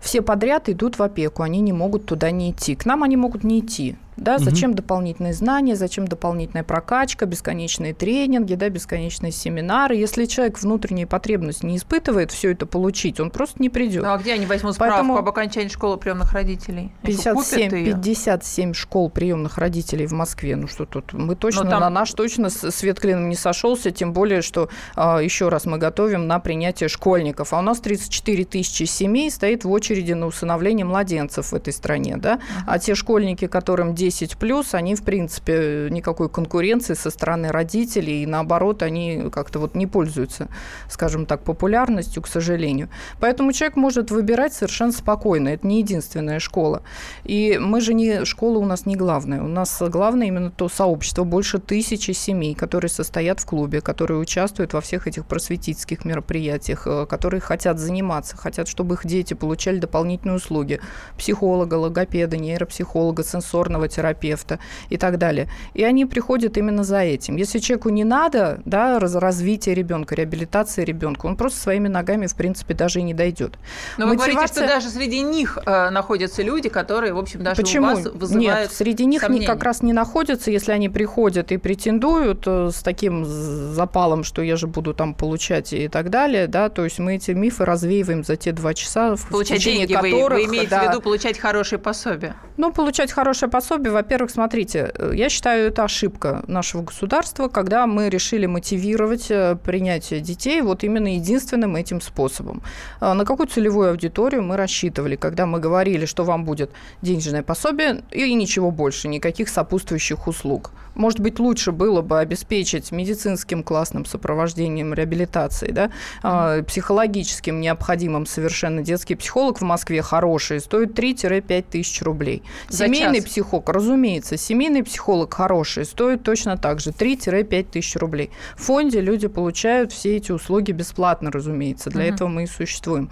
Все 0.00 0.22
подряд 0.22 0.68
идут 0.68 0.98
в 0.98 1.02
опеку, 1.02 1.42
они 1.42 1.60
не 1.60 1.72
могут 1.72 2.06
туда 2.06 2.30
не 2.30 2.52
идти. 2.52 2.74
К 2.74 2.86
нам 2.86 3.02
они 3.02 3.16
могут 3.16 3.44
не 3.44 3.60
идти. 3.60 3.96
Да, 4.16 4.38
зачем 4.38 4.70
угу. 4.70 4.78
дополнительные 4.78 5.32
знания, 5.32 5.76
зачем 5.76 6.08
дополнительная 6.08 6.64
прокачка, 6.64 7.26
бесконечные 7.26 7.94
тренинги, 7.94 8.54
да, 8.54 8.68
бесконечные 8.68 9.30
семинары. 9.32 9.96
Если 9.96 10.24
человек 10.24 10.58
внутренние 10.60 11.06
потребности 11.06 11.66
не 11.66 11.76
испытывает 11.76 12.32
все 12.32 12.52
это 12.52 12.66
получить, 12.66 13.20
он 13.20 13.30
просто 13.30 13.60
не 13.60 13.68
придет. 13.68 14.02
Ну, 14.02 14.12
а 14.12 14.18
где 14.18 14.32
они 14.32 14.46
возьмут 14.46 14.74
справку 14.74 14.94
Поэтому 14.94 15.18
об 15.18 15.28
окончании 15.28 15.68
школы 15.68 15.98
приемных 15.98 16.32
родителей? 16.32 16.92
57, 17.02 17.70
57 17.70 18.72
школ 18.72 19.10
приемных 19.10 19.58
родителей 19.58 20.06
в 20.06 20.12
Москве. 20.12 20.56
Ну 20.56 20.66
что 20.66 20.86
тут? 20.86 21.12
Мы 21.12 21.36
точно, 21.36 21.68
там... 21.68 21.80
на 21.80 21.90
наш 21.90 22.12
точно 22.12 22.48
свет 22.50 22.98
клином 22.98 23.28
не 23.28 23.36
сошелся, 23.36 23.90
тем 23.90 24.12
более, 24.12 24.40
что 24.40 24.70
а, 24.94 25.18
еще 25.18 25.50
раз 25.50 25.66
мы 25.66 25.78
готовим 25.78 26.26
на 26.26 26.38
принятие 26.38 26.88
школьников. 26.88 27.52
А 27.52 27.58
у 27.58 27.62
нас 27.62 27.80
34 27.80 28.44
тысячи 28.44 28.84
семей 28.84 29.30
стоит 29.30 29.64
в 29.64 29.70
очереди 29.70 30.14
на 30.14 30.26
усыновление 30.26 30.86
младенцев 30.86 31.52
в 31.52 31.54
этой 31.54 31.72
стране. 31.72 32.16
Да? 32.16 32.34
Uh-huh. 32.34 32.62
А 32.66 32.78
те 32.78 32.94
школьники, 32.94 33.46
которым 33.46 33.94
10 33.94 34.05
10 34.06 34.36
плюс, 34.36 34.72
они, 34.74 34.94
в 34.94 35.02
принципе, 35.02 35.88
никакой 35.90 36.28
конкуренции 36.28 36.94
со 36.94 37.10
стороны 37.10 37.48
родителей, 37.48 38.22
и 38.22 38.26
наоборот, 38.26 38.82
они 38.82 39.30
как-то 39.32 39.58
вот 39.58 39.74
не 39.74 39.88
пользуются, 39.88 40.46
скажем 40.88 41.26
так, 41.26 41.42
популярностью, 41.42 42.22
к 42.22 42.28
сожалению. 42.28 42.88
Поэтому 43.18 43.52
человек 43.52 43.76
может 43.76 44.12
выбирать 44.12 44.52
совершенно 44.52 44.92
спокойно. 44.92 45.48
Это 45.48 45.66
не 45.66 45.80
единственная 45.80 46.38
школа. 46.38 46.82
И 47.24 47.58
мы 47.60 47.80
же 47.80 47.94
не... 47.94 48.24
Школа 48.24 48.58
у 48.58 48.64
нас 48.64 48.86
не 48.86 48.94
главная. 48.94 49.42
У 49.42 49.48
нас 49.48 49.82
главное 49.88 50.28
именно 50.28 50.50
то 50.52 50.68
сообщество, 50.68 51.24
больше 51.24 51.58
тысячи 51.58 52.12
семей, 52.12 52.54
которые 52.54 52.90
состоят 52.90 53.40
в 53.40 53.46
клубе, 53.46 53.80
которые 53.80 54.20
участвуют 54.20 54.72
во 54.72 54.80
всех 54.80 55.08
этих 55.08 55.26
просветительских 55.26 56.04
мероприятиях, 56.04 56.86
э, 56.86 57.06
которые 57.06 57.40
хотят 57.40 57.80
заниматься, 57.80 58.36
хотят, 58.36 58.68
чтобы 58.68 58.94
их 58.94 59.04
дети 59.04 59.34
получали 59.34 59.78
дополнительные 59.78 60.36
услуги. 60.36 60.80
Психолога, 61.18 61.74
логопеда, 61.74 62.36
нейропсихолога, 62.36 63.24
сенсорного 63.24 63.88
терапевта 63.96 64.58
и 64.90 64.96
так 64.96 65.18
далее. 65.18 65.48
И 65.74 65.82
они 65.84 66.04
приходят 66.04 66.56
именно 66.58 66.84
за 66.84 67.00
этим. 67.00 67.36
Если 67.36 67.58
человеку 67.58 67.88
не 67.88 68.04
надо 68.04 68.60
да, 68.64 68.98
раз, 68.98 69.14
развития 69.14 69.74
ребенка, 69.74 70.14
реабилитации 70.14 70.84
ребенка, 70.84 71.26
он 71.26 71.36
просто 71.36 71.60
своими 71.60 71.88
ногами, 71.88 72.26
в 72.26 72.34
принципе, 72.34 72.74
даже 72.74 73.00
и 73.00 73.02
не 73.02 73.14
дойдет. 73.14 73.58
Но 73.96 74.06
Мотивация... 74.06 74.28
вы 74.28 74.34
говорите, 74.34 74.54
что 74.54 74.66
даже 74.66 74.88
среди 74.88 75.22
них 75.22 75.58
э, 75.64 75.90
находятся 75.90 76.42
люди, 76.42 76.68
которые, 76.68 77.14
в 77.14 77.18
общем, 77.18 77.42
даже 77.42 77.62
Почему? 77.62 77.86
у 77.86 77.94
вас 77.94 78.04
вызывают 78.04 78.70
Нет, 78.70 78.72
среди 78.72 79.06
них 79.06 79.22
сомнения. 79.22 79.46
как 79.46 79.62
раз 79.62 79.82
не 79.82 79.92
находятся, 79.92 80.50
если 80.50 80.72
они 80.72 80.88
приходят 80.88 81.52
и 81.52 81.56
претендуют 81.56 82.42
э, 82.46 82.70
с 82.72 82.82
таким 82.82 83.24
запалом, 83.24 84.24
что 84.24 84.42
я 84.42 84.56
же 84.56 84.66
буду 84.66 84.94
там 84.94 85.14
получать 85.14 85.72
и 85.72 85.88
так 85.88 86.10
далее, 86.10 86.46
да, 86.46 86.68
то 86.68 86.84
есть 86.84 86.98
мы 86.98 87.16
эти 87.16 87.30
мифы 87.30 87.64
развеиваем 87.64 88.24
за 88.24 88.36
те 88.36 88.52
два 88.52 88.74
часа, 88.74 89.16
в 89.16 89.28
получать 89.28 89.58
течение 89.58 89.86
деньги, 89.86 89.94
которых... 89.94 90.38
Вы, 90.38 90.44
вы 90.44 90.44
имеете 90.44 90.70
да, 90.70 90.84
в 90.84 90.90
виду 90.90 91.00
получать 91.00 91.38
хорошее 91.38 91.80
пособие? 91.80 92.34
Ну, 92.56 92.72
получать 92.72 93.12
хорошее 93.12 93.50
пособие 93.50 93.85
пособие, 93.86 93.92
во-первых, 93.92 94.30
смотрите, 94.30 94.90
э, 94.94 95.12
я 95.14 95.28
считаю, 95.28 95.68
это 95.68 95.84
ошибка 95.84 96.42
нашего 96.46 96.82
государства, 96.82 97.48
когда 97.48 97.86
мы 97.86 98.08
решили 98.08 98.46
мотивировать 98.46 99.30
э, 99.30 99.56
принятие 99.64 100.20
детей 100.20 100.62
вот 100.62 100.84
именно 100.84 101.14
единственным 101.14 101.76
этим 101.76 102.00
способом. 102.00 102.62
А 103.00 103.14
на 103.14 103.24
какую 103.24 103.46
целевую 103.48 103.90
аудиторию 103.90 104.42
мы 104.42 104.56
рассчитывали, 104.56 105.16
когда 105.16 105.46
мы 105.46 105.60
говорили, 105.60 106.06
что 106.06 106.24
вам 106.24 106.44
будет 106.44 106.70
денежное 107.02 107.42
пособие 107.42 108.02
и 108.10 108.34
ничего 108.34 108.70
больше, 108.70 109.08
никаких 109.08 109.48
сопутствующих 109.48 110.26
услуг. 110.28 110.70
Может 110.96 111.20
быть, 111.20 111.38
лучше 111.38 111.72
было 111.72 112.00
бы 112.00 112.18
обеспечить 112.18 112.90
медицинским 112.90 113.62
классным 113.62 114.06
сопровождением 114.06 114.94
реабилитации, 114.94 115.70
да, 115.70 115.90
mm-hmm. 116.22 116.62
психологическим 116.64 117.60
необходимым 117.60 118.24
совершенно 118.26 118.82
детский 118.82 119.14
психолог 119.14 119.60
в 119.60 119.64
Москве 119.64 120.00
хороший, 120.00 120.60
стоит 120.60 120.98
3-5 120.98 121.64
тысяч 121.70 122.02
рублей. 122.02 122.42
За 122.70 122.86
Семейный 122.86 123.20
час. 123.20 123.26
психолог, 123.26 123.68
разумеется, 123.76 124.36
семейный 124.36 124.82
психолог 124.82 125.32
хороший, 125.34 125.84
стоит 125.84 126.22
точно 126.22 126.56
так 126.56 126.80
же 126.80 126.90
3-5 126.90 127.66
тысяч 127.72 127.96
рублей. 127.96 128.30
В 128.56 128.62
фонде 128.62 129.00
люди 129.00 129.28
получают 129.28 129.92
все 129.92 130.16
эти 130.16 130.32
услуги 130.32 130.72
бесплатно, 130.72 131.30
разумеется, 131.30 131.90
для 131.90 132.08
mm-hmm. 132.08 132.14
этого 132.14 132.28
мы 132.28 132.42
и 132.44 132.46
существуем. 132.46 133.10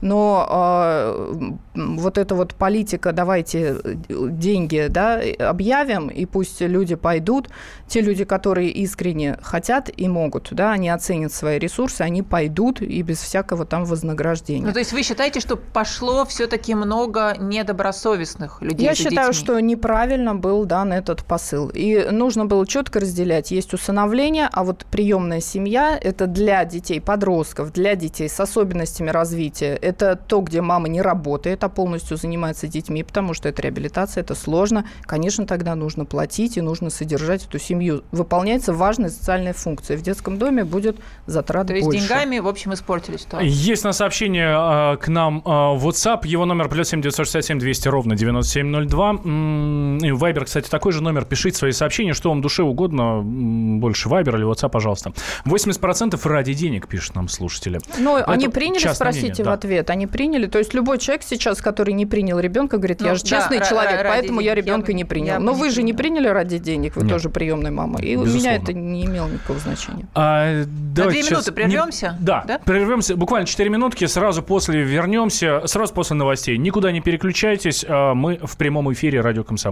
Но 0.00 0.46
э, 0.50 1.50
вот 1.74 2.18
эта 2.18 2.34
вот 2.34 2.54
политика, 2.54 3.12
давайте 3.12 3.76
э, 3.82 3.94
деньги 4.08 4.86
да, 4.88 5.20
объявим, 5.38 6.08
и 6.08 6.26
пусть 6.26 6.60
люди 6.60 6.94
пойдут 6.94 7.22
пойдут. 7.22 7.48
Те 7.88 8.00
люди, 8.00 8.24
которые 8.24 8.70
искренне 8.70 9.36
хотят 9.42 9.90
и 9.94 10.08
могут, 10.08 10.48
да, 10.52 10.72
они 10.72 10.88
оценят 10.88 11.32
свои 11.32 11.58
ресурсы, 11.58 12.00
они 12.02 12.22
пойдут 12.22 12.80
и 12.80 13.02
без 13.02 13.18
всякого 13.18 13.66
там 13.66 13.84
вознаграждения. 13.84 14.66
Ну, 14.66 14.72
то 14.72 14.78
есть 14.78 14.92
вы 14.92 15.02
считаете, 15.02 15.40
что 15.40 15.56
пошло 15.56 16.24
все-таки 16.24 16.74
много 16.74 17.36
недобросовестных 17.38 18.62
людей? 18.62 18.86
Я 18.86 18.94
считаю, 18.94 19.32
детьми? 19.32 19.44
что 19.44 19.60
неправильно 19.60 20.01
правильно 20.02 20.34
был 20.34 20.64
дан 20.64 20.92
этот 20.92 21.22
посыл. 21.22 21.68
И 21.68 22.08
нужно 22.10 22.44
было 22.44 22.66
четко 22.66 22.98
разделять. 22.98 23.52
Есть 23.52 23.72
усыновление, 23.72 24.48
а 24.52 24.64
вот 24.64 24.84
приемная 24.90 25.40
семья– 25.40 25.96
это 26.02 26.26
для 26.26 26.64
детей, 26.64 27.00
подростков, 27.00 27.72
для 27.72 27.94
детей 27.94 28.28
с 28.28 28.40
особенностями 28.40 29.10
развития. 29.10 29.78
Это 29.80 30.16
то, 30.16 30.40
где 30.40 30.60
мама 30.60 30.88
не 30.88 31.00
работает, 31.00 31.62
а 31.62 31.68
полностью 31.68 32.16
занимается 32.16 32.66
детьми, 32.66 33.04
потому 33.04 33.32
что 33.32 33.48
это 33.48 33.62
реабилитация, 33.62 34.22
это 34.22 34.34
сложно. 34.34 34.84
Конечно, 35.02 35.46
тогда 35.46 35.76
нужно 35.76 36.04
платить 36.04 36.56
и 36.56 36.60
нужно 36.60 36.90
содержать 36.90 37.46
эту 37.46 37.60
семью. 37.60 38.02
Выполняется 38.10 38.72
важная 38.72 39.10
социальная 39.10 39.52
функция. 39.52 39.96
В 39.96 40.02
детском 40.02 40.36
доме 40.36 40.64
будет 40.64 40.96
затрат 41.26 41.68
То 41.68 41.74
есть 41.74 41.84
больше. 41.84 42.00
деньгами, 42.00 42.40
в 42.40 42.48
общем, 42.48 42.74
испортили 42.74 43.18
ситуацию. 43.18 43.48
Есть 43.48 43.84
на 43.84 43.92
сообщение 43.92 44.48
э, 44.48 44.96
к 44.96 45.06
нам 45.06 45.38
э, 45.38 45.48
в 45.48 45.86
WhatsApp. 45.86 46.26
Его 46.26 46.44
номер 46.44 46.68
плюс 46.68 46.88
7 46.88 47.00
967 47.00 47.60
200 47.60 47.88
ровно 47.88 48.16
9702. 48.16 49.12
И 49.12 49.81
Вайбер, 50.12 50.44
кстати, 50.44 50.68
такой 50.68 50.92
же 50.92 51.02
номер. 51.02 51.24
Пишите 51.24 51.56
свои 51.56 51.72
сообщения, 51.72 52.12
что 52.14 52.28
вам 52.30 52.40
душе 52.40 52.62
угодно. 52.62 53.20
Больше 53.22 54.08
Вайбер 54.08 54.36
или 54.36 54.46
WhatsApp, 54.46 54.70
пожалуйста. 54.70 55.12
80% 55.44 56.18
ради 56.28 56.54
денег, 56.54 56.88
пишет 56.88 57.14
нам 57.14 57.28
слушатели. 57.28 57.80
Ну, 57.98 58.18
они 58.26 58.48
приняли, 58.48 58.92
спросите 58.92 59.26
мнение, 59.26 59.44
в 59.44 59.46
да. 59.46 59.52
ответ. 59.52 59.90
Они 59.90 60.06
приняли. 60.06 60.46
То 60.46 60.58
есть 60.58 60.74
любой 60.74 60.98
человек 60.98 61.22
сейчас, 61.24 61.60
который 61.60 61.94
не 61.94 62.06
принял 62.06 62.38
ребенка, 62.38 62.78
говорит, 62.78 63.00
ну, 63.00 63.08
я 63.08 63.14
же 63.14 63.22
честный 63.22 63.58
да, 63.58 63.64
человек, 63.66 64.02
поэтому 64.04 64.40
я 64.40 64.54
ребенка 64.54 64.92
не 64.92 65.04
принял. 65.04 65.40
Но 65.40 65.52
вы 65.52 65.70
же 65.70 65.82
не 65.82 65.92
приняли 65.92 66.28
ради 66.28 66.58
денег, 66.58 66.96
вы 66.96 67.02
Нет. 67.02 67.12
тоже 67.12 67.28
приемная 67.28 67.70
мама. 67.70 68.00
И 68.00 68.12
Безусловно. 68.12 68.32
у 68.32 68.36
меня 68.36 68.54
это 68.54 68.72
не 68.72 69.04
имело 69.06 69.28
никакого 69.28 69.58
значения. 69.58 70.06
А, 70.14 70.64
На 70.64 71.06
две 71.08 71.22
минуты 71.22 71.52
прервемся? 71.52 72.16
Не... 72.18 72.24
Да, 72.24 72.44
да, 72.46 72.58
прервемся. 72.58 73.16
Буквально 73.16 73.46
4 73.46 73.70
минутки. 73.70 74.06
Сразу 74.06 74.42
после 74.42 74.82
вернемся. 74.82 75.66
Сразу 75.66 75.92
после 75.94 76.16
новостей. 76.16 76.56
Никуда 76.58 76.92
не 76.92 77.00
переключайтесь. 77.00 77.84
А, 77.88 78.14
мы 78.14 78.38
в 78.42 78.56
прямом 78.56 78.92
эфире 78.92 79.20
радио 79.20 79.44
«Комсомольская 79.44 79.71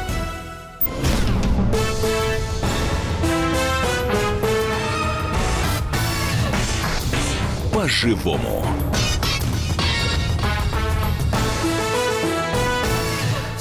По-живому. 7.81 8.80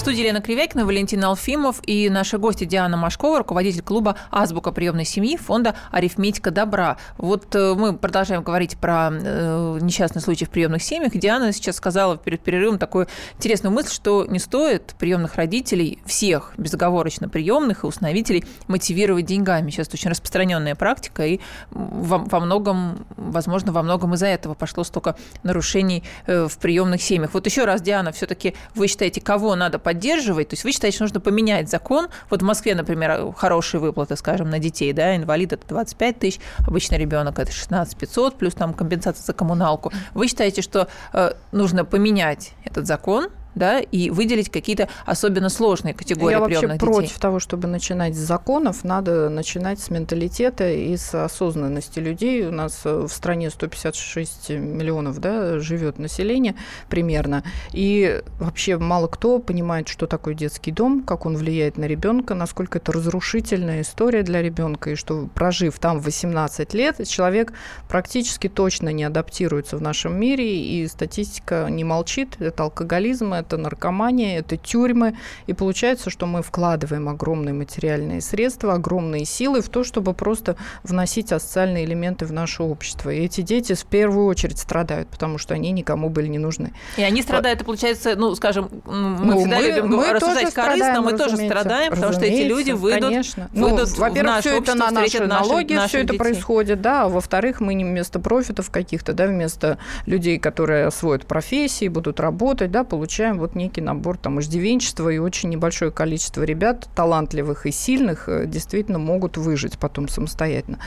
Студии 0.01 0.21
Елена 0.21 0.41
Кривякина, 0.41 0.87
Валентин 0.87 1.23
Алфимов 1.23 1.83
и 1.85 2.09
наши 2.09 2.39
гости 2.39 2.65
Диана 2.65 2.97
Машкова, 2.97 3.41
руководитель 3.41 3.83
клуба 3.83 4.17
«Азбука 4.31 4.73
приемной 4.73 5.05
семьи» 5.05 5.37
фонда 5.37 5.75
«Арифметика 5.91 6.51
добра». 6.51 6.97
Вот 7.19 7.55
э, 7.55 7.75
мы 7.75 7.95
продолжаем 7.95 8.43
говорить 8.43 8.79
про 8.79 9.11
э, 9.13 9.79
несчастные 9.83 10.23
случаи 10.23 10.47
в 10.47 10.51
приемных 10.51 10.83
семьях. 10.83 11.13
Диана 11.13 11.53
сейчас 11.53 11.77
сказала 11.77 12.17
перед 12.17 12.41
перерывом 12.41 12.79
такую 12.79 13.09
интересную 13.37 13.75
мысль, 13.75 13.93
что 13.93 14.25
не 14.25 14.39
стоит 14.39 14.95
приемных 14.99 15.35
родителей, 15.35 15.99
всех 16.07 16.55
безоговорочно 16.57 17.29
приемных 17.29 17.85
и 17.85 17.87
установителей 17.87 18.47
мотивировать 18.69 19.27
деньгами. 19.27 19.71
Сейчас 19.71 19.89
это 19.89 19.97
очень 19.97 20.09
распространенная 20.09 20.77
практика, 20.77 21.27
и 21.27 21.41
во, 21.71 22.17
во 22.17 22.41
многом, 22.41 23.05
возможно, 23.19 23.71
во 23.71 23.83
многом 23.83 24.15
из-за 24.15 24.29
этого 24.29 24.55
пошло 24.55 24.83
столько 24.83 25.17
нарушений 25.43 26.05
э, 26.25 26.49
в 26.49 26.57
приемных 26.57 27.03
семьях. 27.03 27.35
Вот 27.35 27.45
еще 27.45 27.67
раз, 27.67 27.83
Диана, 27.83 28.13
все-таки 28.13 28.55
вы 28.75 28.87
считаете, 28.87 29.21
кого 29.21 29.55
надо 29.57 29.79
поддерживать. 29.91 30.51
То 30.51 30.55
есть 30.55 30.63
вы 30.63 30.71
считаете, 30.71 30.95
что 30.95 31.05
нужно 31.05 31.19
поменять 31.19 31.69
закон. 31.69 32.07
Вот 32.31 32.43
в 32.43 32.45
Москве, 32.45 32.77
например, 32.77 33.33
хорошие 33.37 33.81
выплаты, 33.81 34.15
скажем, 34.17 34.49
на 34.49 34.61
детей, 34.61 34.93
да, 34.93 35.17
инвалид 35.17 35.53
это 35.53 35.67
25 35.67 36.19
тысяч, 36.21 36.41
обычный 36.65 36.97
ребенок 36.97 37.41
это 37.41 37.51
16 37.51 37.99
500, 37.99 38.39
плюс 38.39 38.55
там 38.55 38.73
компенсация 38.73 39.25
за 39.25 39.33
коммуналку. 39.33 39.93
Вы 40.15 40.29
считаете, 40.29 40.63
что 40.63 40.87
э, 41.13 41.33
нужно 41.51 41.85
поменять 41.85 42.53
этот 42.65 42.87
закон, 42.87 43.31
да, 43.55 43.81
и 43.81 44.11
выделить 44.11 44.51
какие-то 44.51 44.89
особенно 45.07 45.49
сложные 45.49 45.95
категории 45.95 46.35
Я 46.35 46.41
вообще 46.41 46.61
детей. 46.63 46.79
против 46.79 47.19
того, 47.19 47.41
чтобы 47.41 47.69
начинать 47.69 48.15
с 48.15 48.19
законов, 48.19 48.85
надо 48.85 49.29
начинать 49.29 49.81
с 49.81 49.91
менталитета 49.91 50.71
и 50.71 50.97
с 50.97 51.15
осознанности 51.15 51.99
людей. 51.99 52.47
У 52.47 52.53
нас 52.53 52.81
э, 52.85 53.07
в 53.07 53.09
стране 53.09 53.51
156 53.51 54.51
миллионов 54.51 55.19
да, 55.19 55.59
живет 55.59 55.99
население 55.99 56.55
примерно, 56.89 57.45
и 57.73 58.23
вообще 58.39 58.79
мало 58.79 59.09
кто 59.09 59.39
понимает, 59.39 59.89
что 59.89 60.07
такое 60.07 60.35
детский 60.35 60.71
дом, 60.71 61.03
как 61.03 61.27
он 61.27 61.37
влияет 61.37 61.77
на 61.77 61.85
ребенка, 61.85 62.35
насколько 62.35 62.79
это 62.79 62.93
разрушительная 62.93 63.83
история 63.83 64.23
для 64.23 64.43
ребенка, 64.43 64.91
и 64.91 64.95
что 64.95 65.29
прожив 65.35 65.79
там 65.79 66.01
18 66.01 66.75
лет, 66.75 67.07
человек 67.07 67.53
практически 67.89 68.49
точно 68.49 68.91
не 68.91 69.05
адаптируется 69.05 69.77
в 69.77 69.83
нашем 69.83 70.19
мире, 70.19 70.63
и 70.63 70.87
статистика 70.87 71.67
не 71.69 71.85
молчит, 71.85 72.37
это 72.39 72.65
алкоголизм, 72.65 73.33
это 73.41 73.57
наркомания, 73.57 74.39
это 74.39 74.57
тюрьмы. 74.57 75.17
И 75.47 75.53
получается, 75.53 76.11
что 76.11 76.27
мы 76.27 76.43
вкладываем 76.43 77.09
огромные 77.09 77.55
материальные 77.55 78.21
средства, 78.21 78.75
огромные 78.75 79.25
силы 79.25 79.61
в 79.61 79.69
то, 79.69 79.85
чтобы 79.85 80.15
просто 80.15 80.57
вносить 80.83 81.33
асоциальные 81.33 81.85
элементы 81.85 82.27
в 82.27 82.33
наше 82.33 82.63
общество. 82.63 83.11
И 83.11 83.21
эти 83.25 83.41
дети 83.41 83.75
в 83.75 83.85
первую 83.85 84.27
очередь 84.27 84.59
страдают, 84.59 85.09
потому 85.09 85.39
что 85.39 85.55
они 85.55 85.71
никому 85.73 86.09
были 86.09 86.29
не 86.29 86.39
нужны. 86.39 86.73
И 86.97 87.03
они 87.03 87.23
страдают, 87.23 87.63
и 87.63 87.65
получается, 87.65 88.15
ну, 88.17 88.35
скажем, 88.35 88.71
мы 88.85 89.35
ну, 89.35 89.39
всегда 89.41 89.59
мы, 89.59 89.63
любим 89.63 89.89
мы 89.89 90.13
рассуждать 90.13 90.55
корыстно, 90.55 91.03
мы 91.03 91.17
тоже 91.17 91.37
страдаем, 91.37 91.93
потому 91.93 92.13
что 92.13 92.25
эти 92.25 92.47
люди 92.47 92.73
выйдут, 92.73 93.11
конечно. 93.11 93.49
выйдут 93.53 93.89
ну, 93.97 94.01
во-первых, 94.01 94.41
все 94.41 94.59
это 94.59 94.75
на 94.75 94.91
наши 94.91 95.27
налоги, 95.27 95.75
наши, 95.75 95.89
все 95.89 95.99
это 95.99 96.13
детей. 96.13 96.19
происходит, 96.19 96.81
да, 96.81 97.05
а 97.05 97.09
во-вторых, 97.09 97.61
мы 97.61 97.75
не 97.75 97.85
вместо 97.85 98.21
профитов 98.21 98.71
каких-то, 98.71 99.13
да, 99.13 99.27
вместо 99.27 99.79
людей, 100.07 100.39
которые 100.39 100.87
освоят 100.87 101.27
профессии, 101.27 101.89
будут 101.89 102.21
работать, 102.21 102.71
да, 102.71 102.85
получаем 102.85 103.30
получаем 103.31 103.39
вот 103.39 103.55
некий 103.55 103.81
набор 103.81 104.17
там 104.17 104.41
иждивенчества, 104.41 105.09
и 105.11 105.19
очень 105.19 105.51
небольшое 105.51 105.91
количество 105.91 106.43
ребят, 106.45 106.89
талантливых 106.95 107.67
и 107.67 107.73
сильных, 107.73 108.29
э, 108.29 108.47
действительно 108.47 108.99
могут 108.99 109.37
выжить 109.37 109.79
потом 109.79 110.09
самостоятельно. 110.09 110.79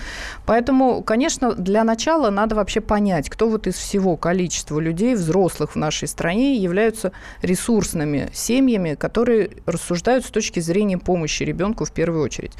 Поэтому, 0.45 1.03
конечно, 1.03 1.53
для 1.53 1.83
начала 1.83 2.29
надо 2.29 2.55
вообще 2.55 2.81
понять, 2.81 3.29
кто 3.29 3.49
вот 3.49 3.67
из 3.67 3.75
всего 3.75 4.17
количества 4.17 4.79
людей, 4.79 5.15
взрослых 5.15 5.75
в 5.75 5.75
нашей 5.75 6.07
стране, 6.07 6.55
являются 6.55 7.11
ресурсными 7.41 8.29
семьями, 8.33 8.95
которые 8.95 9.49
рассуждают 9.65 10.25
с 10.25 10.29
точки 10.29 10.61
зрения 10.61 10.97
помощи 10.97 11.43
ребенку 11.43 11.85
в 11.85 11.91
первую 11.91 12.23
очередь. 12.23 12.51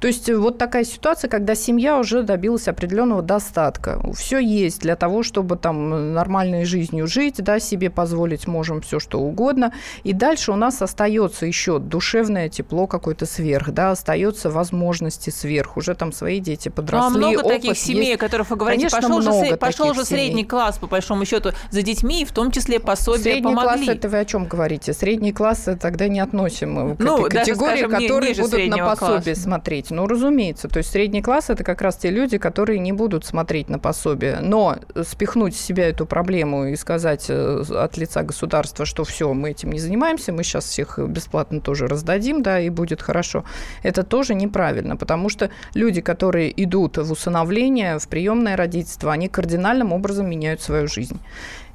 То 0.00 0.08
есть 0.08 0.30
вот 0.30 0.58
такая 0.58 0.84
ситуация, 0.84 1.28
когда 1.28 1.54
семья 1.54 1.98
уже 1.98 2.22
добилась 2.22 2.68
определенного 2.68 3.22
достатка. 3.22 4.00
Все 4.14 4.38
есть 4.38 4.80
для 4.80 4.96
того, 4.96 5.22
чтобы 5.22 5.56
там 5.56 6.14
нормальной 6.14 6.64
жизнью 6.64 7.06
жить, 7.06 7.36
да, 7.38 7.60
себе 7.60 7.90
позволить 7.90 8.46
можем 8.46 8.80
все, 8.80 8.98
что 8.98 9.29
угодно. 9.30 9.72
И 10.04 10.12
дальше 10.12 10.52
у 10.52 10.56
нас 10.56 10.82
остается 10.82 11.46
еще 11.46 11.78
душевное 11.78 12.48
тепло 12.48 12.86
какое-то 12.86 13.26
сверх, 13.26 13.70
да, 13.70 13.92
остается 13.92 14.50
возможности 14.50 15.30
сверх. 15.30 15.76
Уже 15.76 15.94
там 15.94 16.12
свои 16.12 16.40
дети 16.40 16.68
подросли. 16.68 17.18
Ну, 17.20 17.26
а 17.26 17.30
много 17.30 17.48
таких 17.48 17.78
семей, 17.78 18.10
есть. 18.10 18.20
которых 18.20 18.50
вы 18.50 18.56
говорите, 18.56 18.88
Конечно, 18.88 19.16
пошел, 19.16 19.44
же, 19.44 19.56
пошел 19.56 19.94
же 19.94 20.04
средний 20.04 20.44
класс, 20.44 20.78
по 20.78 20.86
большому 20.86 21.24
счету, 21.24 21.52
за 21.70 21.82
детьми, 21.82 22.22
и 22.22 22.24
в 22.24 22.32
том 22.32 22.50
числе 22.50 22.80
пособия 22.80 23.22
Средний 23.22 23.54
помогли. 23.54 23.84
класс, 23.84 23.96
это 23.96 24.08
вы 24.08 24.18
о 24.18 24.24
чем 24.24 24.46
говорите? 24.46 24.92
Средний 24.92 25.32
класс 25.32 25.68
тогда 25.80 26.08
не 26.08 26.20
относим 26.20 26.96
к 26.96 27.00
ну, 27.00 27.26
этой 27.26 27.38
категории, 27.38 27.78
скажем, 27.78 27.90
которые 27.90 28.34
будут 28.34 28.66
на 28.68 28.78
пособие 28.78 29.22
класса. 29.22 29.40
смотреть. 29.40 29.90
Ну, 29.90 30.06
разумеется. 30.06 30.68
То 30.68 30.78
есть 30.78 30.90
средний 30.90 31.22
класс– 31.22 31.46
это 31.50 31.64
как 31.64 31.80
раз 31.82 31.96
те 31.96 32.10
люди, 32.10 32.38
которые 32.38 32.78
не 32.78 32.92
будут 32.92 33.24
смотреть 33.24 33.68
на 33.68 33.78
пособие. 33.78 34.38
Но 34.40 34.76
спихнуть 35.04 35.54
в 35.54 35.60
себя 35.60 35.88
эту 35.88 36.06
проблему 36.06 36.66
и 36.66 36.76
сказать 36.76 37.26
э, 37.28 37.62
от 37.70 37.96
лица 37.96 38.22
государства, 38.22 38.84
что 38.84 39.04
все, 39.04 39.19
мы 39.28 39.50
этим 39.50 39.72
не 39.72 39.78
занимаемся, 39.78 40.32
мы 40.32 40.42
сейчас 40.44 40.64
всех 40.64 40.98
бесплатно 40.98 41.60
тоже 41.60 41.86
раздадим, 41.86 42.42
да, 42.42 42.60
и 42.60 42.70
будет 42.70 43.02
хорошо. 43.02 43.44
Это 43.82 44.02
тоже 44.02 44.34
неправильно, 44.34 44.96
потому 44.96 45.28
что 45.28 45.50
люди, 45.74 46.00
которые 46.00 46.50
идут 46.62 46.98
в 46.98 47.12
усыновление, 47.12 47.98
в 47.98 48.08
приемное 48.08 48.56
родительство, 48.56 49.12
они 49.12 49.28
кардинальным 49.28 49.92
образом 49.92 50.28
меняют 50.28 50.62
свою 50.62 50.88
жизнь. 50.88 51.18